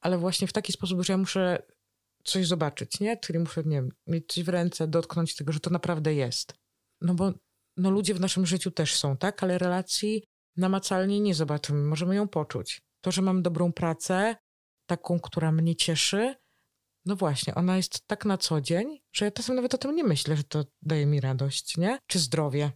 [0.01, 1.63] ale właśnie w taki sposób, że ja muszę
[2.23, 3.17] coś zobaczyć, nie?
[3.17, 6.53] Czyli muszę, nie wiem, mieć coś w ręce, dotknąć tego, że to naprawdę jest.
[7.01, 7.34] No bo
[7.77, 9.43] no ludzie w naszym życiu też są, tak?
[9.43, 10.23] Ale relacji
[10.57, 12.81] namacalnie nie zobaczymy, możemy ją poczuć.
[13.01, 14.35] To, że mam dobrą pracę,
[14.85, 16.35] taką, która mnie cieszy,
[17.05, 20.03] no właśnie, ona jest tak na co dzień, że ja czasem nawet o tym nie
[20.03, 21.99] myślę, że to daje mi radość, nie?
[22.07, 22.71] Czy zdrowie.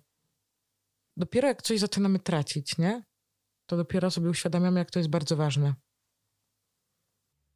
[1.17, 3.03] Dopiero jak coś zaczynamy tracić, nie?
[3.65, 5.73] To dopiero sobie uświadamiamy, jak to jest bardzo ważne.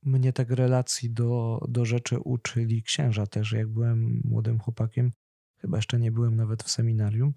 [0.04, 3.52] Mnie tak relacji do, do rzeczy uczyli księża też.
[3.52, 5.12] Jak byłem młodym chłopakiem,
[5.58, 7.34] chyba jeszcze nie byłem nawet w seminarium,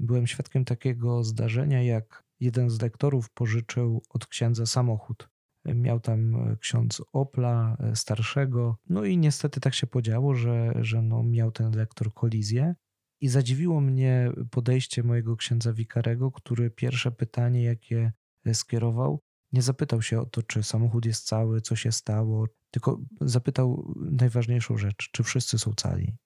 [0.00, 5.28] byłem świadkiem takiego zdarzenia, jak jeden z lektorów pożyczył od księdza samochód.
[5.64, 11.02] Miał tam e, ksiądz Opla e, starszego, no i niestety tak się podziało, że, że
[11.02, 12.74] no miał ten lektor kolizję.
[13.20, 18.12] I zadziwiło mnie podejście mojego księdza wikarego, który pierwsze pytanie, jakie
[18.46, 19.20] e, skierował,
[19.52, 24.76] nie zapytał się o to, czy samochód jest cały, co się stało, tylko zapytał najważniejszą
[24.76, 26.16] rzecz, czy wszyscy są cali,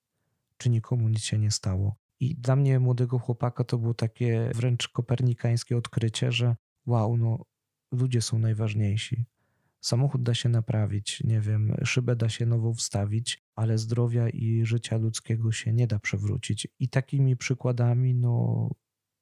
[0.57, 1.97] czy nikomu nic się nie stało.
[2.21, 7.45] I dla mnie, młodego chłopaka, to było takie wręcz kopernikańskie odkrycie, że wow, no
[7.93, 9.25] ludzie są najważniejsi.
[9.81, 14.97] Samochód da się naprawić, nie wiem, szybę da się nową wstawić, ale zdrowia i życia
[14.97, 16.69] ludzkiego się nie da przewrócić.
[16.79, 18.71] I takimi przykładami, no,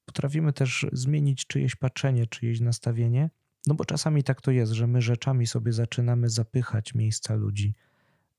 [0.04, 3.30] potrafimy też zmienić czyjeś patrzenie, czyjeś nastawienie,
[3.66, 7.74] no bo czasami tak to jest, że my rzeczami sobie zaczynamy zapychać miejsca ludzi,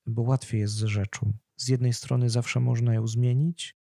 [0.06, 1.34] bo łatwiej jest z rzeczą.
[1.56, 3.76] Z jednej strony zawsze można ją zmienić,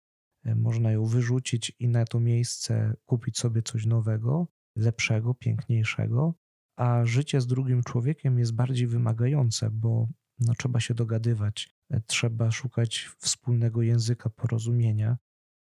[0.45, 6.35] można ją wyrzucić i na to miejsce kupić sobie coś nowego, lepszego, piękniejszego,
[6.77, 12.51] a życie z drugim człowiekiem jest bardziej wymagające, bo no, trzeba się dogadywać, e, trzeba
[12.51, 15.19] szukać wspólnego języka porozumienia.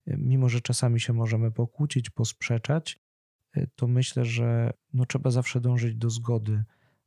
[0.05, 3.05] E, mimo, że czasami się możemy pokłócić, posprzeczać,
[3.75, 6.63] to myślę, że no, trzeba zawsze dążyć do zgody,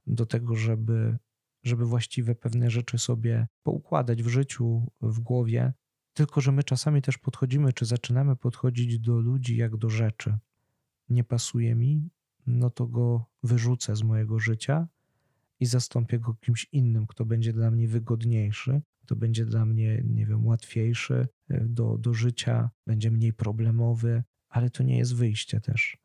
[0.07, 1.19] do tego, żeby,
[1.65, 5.73] żeby właściwe pewne rzeczy sobie poukładać w życiu, w głowie,
[6.19, 10.38] tylko, że my czasami też podchodzimy, czy zaczynamy podchodzić do ludzi jak do rzeczy.
[11.08, 12.10] Nie pasuje mi,
[12.46, 14.88] no to go wyrzucę z mojego życia
[15.60, 20.27] i zastąpię go kimś innym, kto będzie dla mnie wygodniejszy, kto będzie dla mnie, nie
[20.27, 25.98] wiem, łatwiejszy e, do, do życia, będzie mniej problemowy, ale to nie jest wyjście też,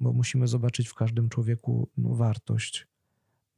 [0.00, 2.86] bo musimy zobaczyć w każdym człowieku no, wartość.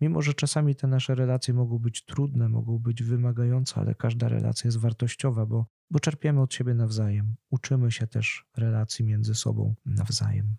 [0.00, 4.68] Mimo, że czasami te nasze relacje mogą być trudne, mogą być wymagające, ale każda relacja
[4.68, 7.34] jest wartościowa, bo, bo czerpiemy od siebie nawzajem.
[7.50, 10.56] Uczymy się też relacji między sobą nawzajem.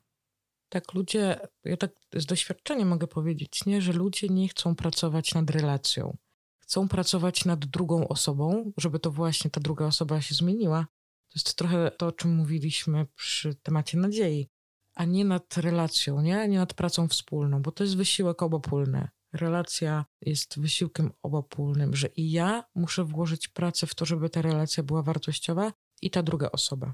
[0.70, 5.50] Tak, ludzie, ja tak z doświadczenia mogę powiedzieć, nie, że ludzie nie chcą pracować nad
[5.50, 6.18] relacją.
[6.60, 10.88] Chcą pracować nad drugą osobą, żeby to właśnie ta druga osoba się zmieniła.
[11.28, 14.50] To jest trochę to, o czym mówiliśmy przy temacie nadziei,
[14.96, 19.08] a nie nad relacją, nie, nie nad pracą wspólną, bo to jest wysiłek obopólny.
[19.34, 24.84] Relacja jest wysiłkiem obopólnym, że i ja muszę włożyć pracę w to, żeby ta relacja
[24.84, 25.72] była wartościowa,
[26.02, 26.94] i ta druga osoba.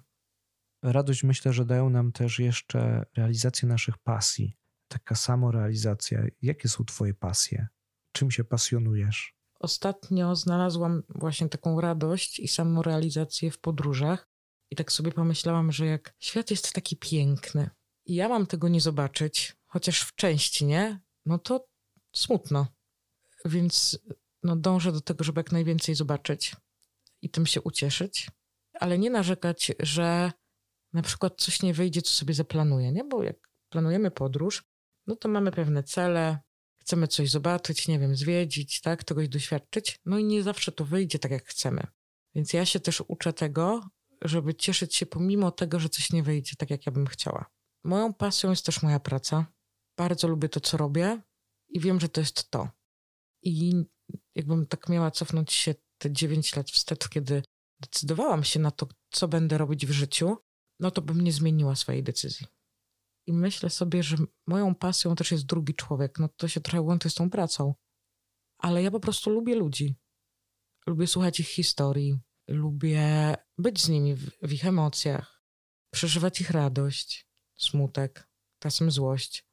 [0.84, 4.58] Radość myślę, że dają nam też jeszcze realizację naszych pasji.
[4.88, 6.24] Taka samorealizacja.
[6.42, 7.68] Jakie są Twoje pasje?
[8.12, 9.38] Czym się pasjonujesz?
[9.60, 14.30] Ostatnio znalazłam właśnie taką radość i samorealizację w podróżach.
[14.72, 17.70] I tak sobie pomyślałam, że jak świat jest taki piękny
[18.06, 21.68] i ja mam tego nie zobaczyć, chociaż w części nie, no to
[22.18, 22.68] smutno.
[23.46, 24.00] Więc
[24.44, 26.56] no, dążę do tego, żeby jak najwięcej zobaczyć
[27.22, 28.30] i tym się ucieszyć,
[28.74, 30.32] ale nie narzekać, że
[30.94, 33.04] na przykład coś nie wyjdzie, co sobie zaplanuję, nie?
[33.04, 33.36] Bo jak
[33.70, 34.64] planujemy podróż,
[35.08, 36.40] no to mamy pewne cele,
[36.78, 41.20] chcemy coś zobaczyć, nie wiem, zwiedzić, tak, czegoś doświadczyć, no i nie zawsze to wyjdzie
[41.20, 41.88] tak, jak chcemy.
[42.36, 43.90] Więc ja się też uczę tego,
[44.22, 47.46] żeby cieszyć się pomimo tego, że coś nie wyjdzie tak, jak ja bym chciała.
[47.84, 49.46] Moją pasją jest też moja praca.
[49.98, 51.22] Bardzo lubię to, co robię
[51.78, 52.70] i wiem, że to jest to.
[53.44, 53.86] I
[54.36, 57.44] jakbym tak miała cofnąć się te 9 lat wstecz, kiedy
[57.80, 60.38] decydowałam się na to, co będę robić w życiu,
[60.80, 62.48] no to bym nie zmieniła swojej decyzji.
[63.28, 64.18] I myślę sobie, że
[64.48, 66.20] moją pasją też jest drugi człowiek.
[66.20, 67.74] No to się trochę łączy z tą pracą.
[68.58, 69.96] Ale ja po prostu lubię ludzi.
[70.88, 72.20] Lubię słuchać ich historii.
[72.48, 75.44] Lubię być z nimi w, w ich emocjach.
[75.94, 79.47] Przeżywać ich radość, smutek, czasem złość.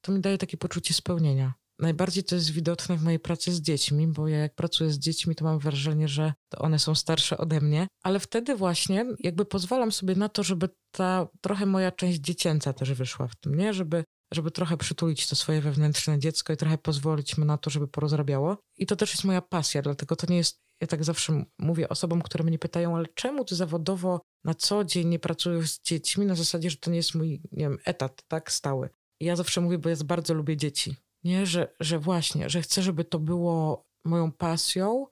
[0.00, 1.54] To mi daje takie poczucie spełnienia.
[1.80, 5.34] Najbardziej to jest widoczne w mojej pracy z dziećmi, bo ja jak pracuję z dziećmi,
[5.34, 10.14] to mam wrażenie, że one są starsze ode mnie, ale wtedy właśnie jakby pozwalam sobie
[10.14, 13.74] na to, żeby ta trochę moja część dziecięca też wyszła w tym, nie?
[13.74, 17.88] Żeby, żeby trochę przytulić to swoje wewnętrzne dziecko i trochę pozwolić mu na to, żeby
[17.88, 18.56] porozrabiało.
[18.76, 22.22] I to też jest moja pasja, dlatego to nie jest, ja tak zawsze mówię osobom,
[22.22, 26.34] które mnie pytają, ale czemu ty zawodowo na co dzień nie pracujesz z dziećmi na
[26.34, 28.88] zasadzie, że to nie jest mój, nie wiem, etat, tak, stały.
[29.20, 31.46] Ja zawsze mówię, bo ja bardzo lubię dzieci nie?
[31.46, 35.06] Że, że właśnie, że chcę, żeby to było moją pasją,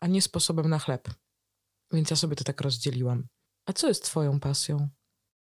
[0.00, 1.08] a nie sposobem na chleb.
[1.92, 3.26] Więc ja sobie to tak rozdzieliłam.
[3.66, 4.88] A co jest Twoją pasją?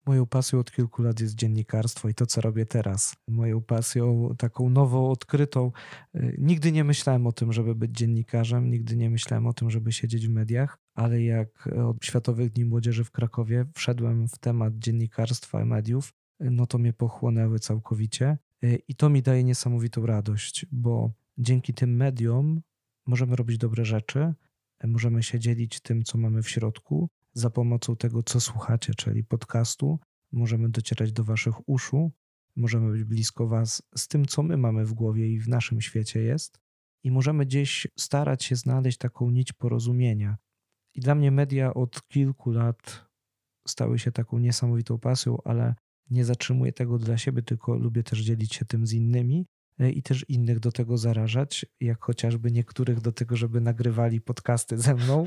[0.05, 3.15] Moją pasją od kilku lat jest dziennikarstwo i to, co robię teraz.
[3.27, 5.71] Moją pasją, taką nową, odkrytą.
[6.15, 9.91] Y, nigdy nie myślałem o tym, żeby być dziennikarzem, nigdy nie myślałem o tym, żeby
[9.91, 15.61] siedzieć w mediach, ale jak od Światowych Dni Młodzieży w Krakowie wszedłem w temat dziennikarstwa
[15.61, 18.37] i mediów, no to mnie pochłonęły całkowicie.
[18.63, 22.61] Y, I to mi daje niesamowitą radość, bo dzięki tym mediom
[23.05, 24.33] możemy robić dobre rzeczy,
[24.83, 29.23] y, możemy się dzielić tym, co mamy w środku, za pomocą tego, co słuchacie, czyli
[29.23, 29.99] podcastu.
[30.31, 32.11] Możemy docierać do Waszych uszu,
[32.55, 36.21] możemy być blisko Was z tym, co my mamy w głowie i w naszym świecie
[36.21, 36.59] jest,
[37.03, 40.37] i możemy gdzieś starać się znaleźć taką nić porozumienia.
[40.93, 43.05] I dla mnie media od kilku lat
[43.67, 45.75] stały się taką niesamowitą pasją, ale
[46.11, 49.45] nie zatrzymuję tego dla siebie, tylko lubię też dzielić się tym z innymi
[49.79, 54.77] e, i też innych do tego zarażać, jak chociażby niektórych do tego, żeby nagrywali podcasty
[54.77, 55.25] ze mną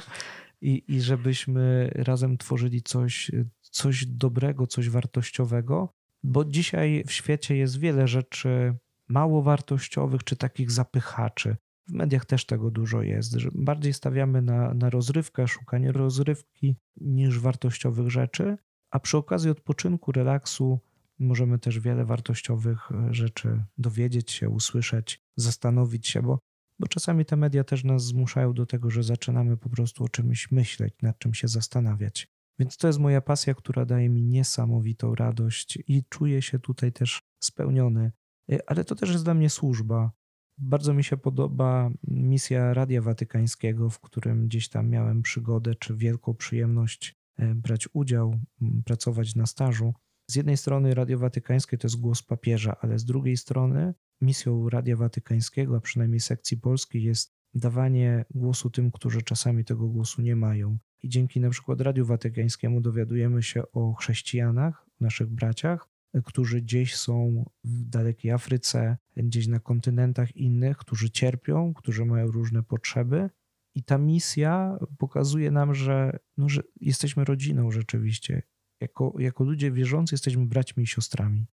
[0.60, 3.30] i, i żebyśmy razem tworzyli coś,
[3.60, 8.74] coś dobrego, coś wartościowego, bo dzisiaj w świecie jest wiele rzeczy
[9.08, 11.56] mało wartościowych czy takich zapychaczy.
[11.88, 17.40] W mediach też tego dużo jest, że bardziej stawiamy na, na rozrywkę, szukanie rozrywki niż
[17.40, 18.56] wartościowych rzeczy,
[18.94, 20.80] a przy okazji odpoczynku, relaksu
[21.18, 26.38] możemy też wiele wartościowych e, rzeczy dowiedzieć się, usłyszeć, zastanowić się, bo,
[26.78, 30.50] bo czasami te media też nas zmuszają do tego, że zaczynamy po prostu o czymś
[30.50, 32.28] myśleć, nad czym się zastanawiać.
[32.58, 37.22] Więc to jest moja pasja, która daje mi niesamowitą radość i czuję się tutaj też
[37.42, 38.12] spełniony.
[38.52, 40.12] E, ale to też jest dla mnie służba.
[40.58, 46.34] Bardzo mi się podoba misja Radia Watykańskiego, w którym gdzieś tam miałem przygodę czy wielką
[46.34, 48.40] przyjemność brać udział,
[48.84, 49.94] pracować na stażu.
[50.30, 54.96] Z jednej strony Radio Watykańskie to jest głos papieża, ale z drugiej strony misją Radia
[54.96, 60.78] Watykańskiego, a przynajmniej sekcji polskiej, jest dawanie głosu tym, którzy czasami tego głosu nie mają.
[61.02, 65.88] I dzięki na przykład Radiu Watykańskiemu dowiadujemy się o chrześcijanach, naszych braciach,
[66.24, 72.62] którzy gdzieś są w dalekiej Afryce, gdzieś na kontynentach innych, którzy cierpią, którzy mają różne
[72.62, 73.30] potrzeby
[73.74, 78.42] i ta misja pokazuje nam, że, no, że jesteśmy rodziną rzeczywiście.
[78.80, 81.46] Jako, jako ludzie wierzący jesteśmy braćmi i siostrami.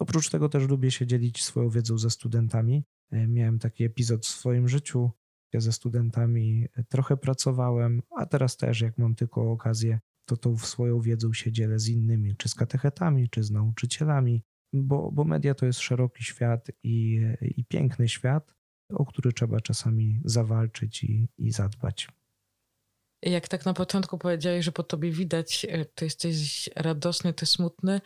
[0.00, 2.84] Oprócz tego też lubię się dzielić swoją wiedzą ze studentami.
[3.28, 5.10] Miałem taki epizod w swoim życiu.
[5.52, 11.00] Ja ze studentami trochę pracowałem, a teraz też, jak mam tylko okazję, to tą swoją
[11.00, 14.42] wiedzą się dzielę z innymi, czy z katechetami, czy z nauczycielami,
[14.72, 18.54] bo, bo media to jest szeroki świat i, i piękny świat,
[18.94, 22.08] o który trzeba czasami zawalczyć i, i zadbać.
[23.22, 28.00] Jak tak na początku powiedziałeś, że po tobie widać, e, to jesteś radosny, ty smutny,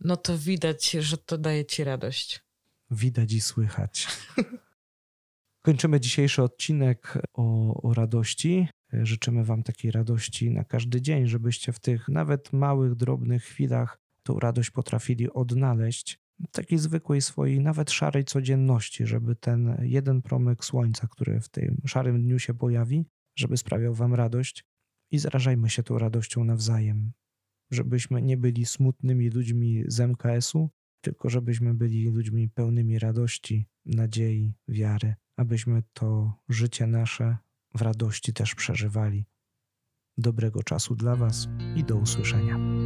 [0.00, 2.42] no to widać, że to daje ci radość.
[2.90, 4.06] Widać i słychać.
[5.66, 8.68] Kończymy dzisiejszy odcinek o, o radości.
[8.92, 14.40] Życzymy Wam takiej radości na każdy dzień, żebyście w tych nawet małych, drobnych chwilach tą
[14.40, 16.18] radość potrafili odnaleźć.
[16.52, 22.22] Takiej zwykłej swojej, nawet szarej codzienności, żeby ten jeden promyk słońca, który w tym szarym
[22.22, 23.04] dniu się pojawi,
[23.38, 24.64] żeby sprawiał Wam radość
[25.10, 27.12] i zarażajmy się tą radością nawzajem.
[27.70, 30.70] Żebyśmy nie byli smutnymi ludźmi z MKS-u,
[31.00, 37.36] tylko żebyśmy byli ludźmi pełnymi radości, nadziei, wiary, abyśmy to życie nasze
[37.74, 39.26] w radości też przeżywali.
[40.18, 42.85] Dobrego czasu dla Was i do usłyszenia.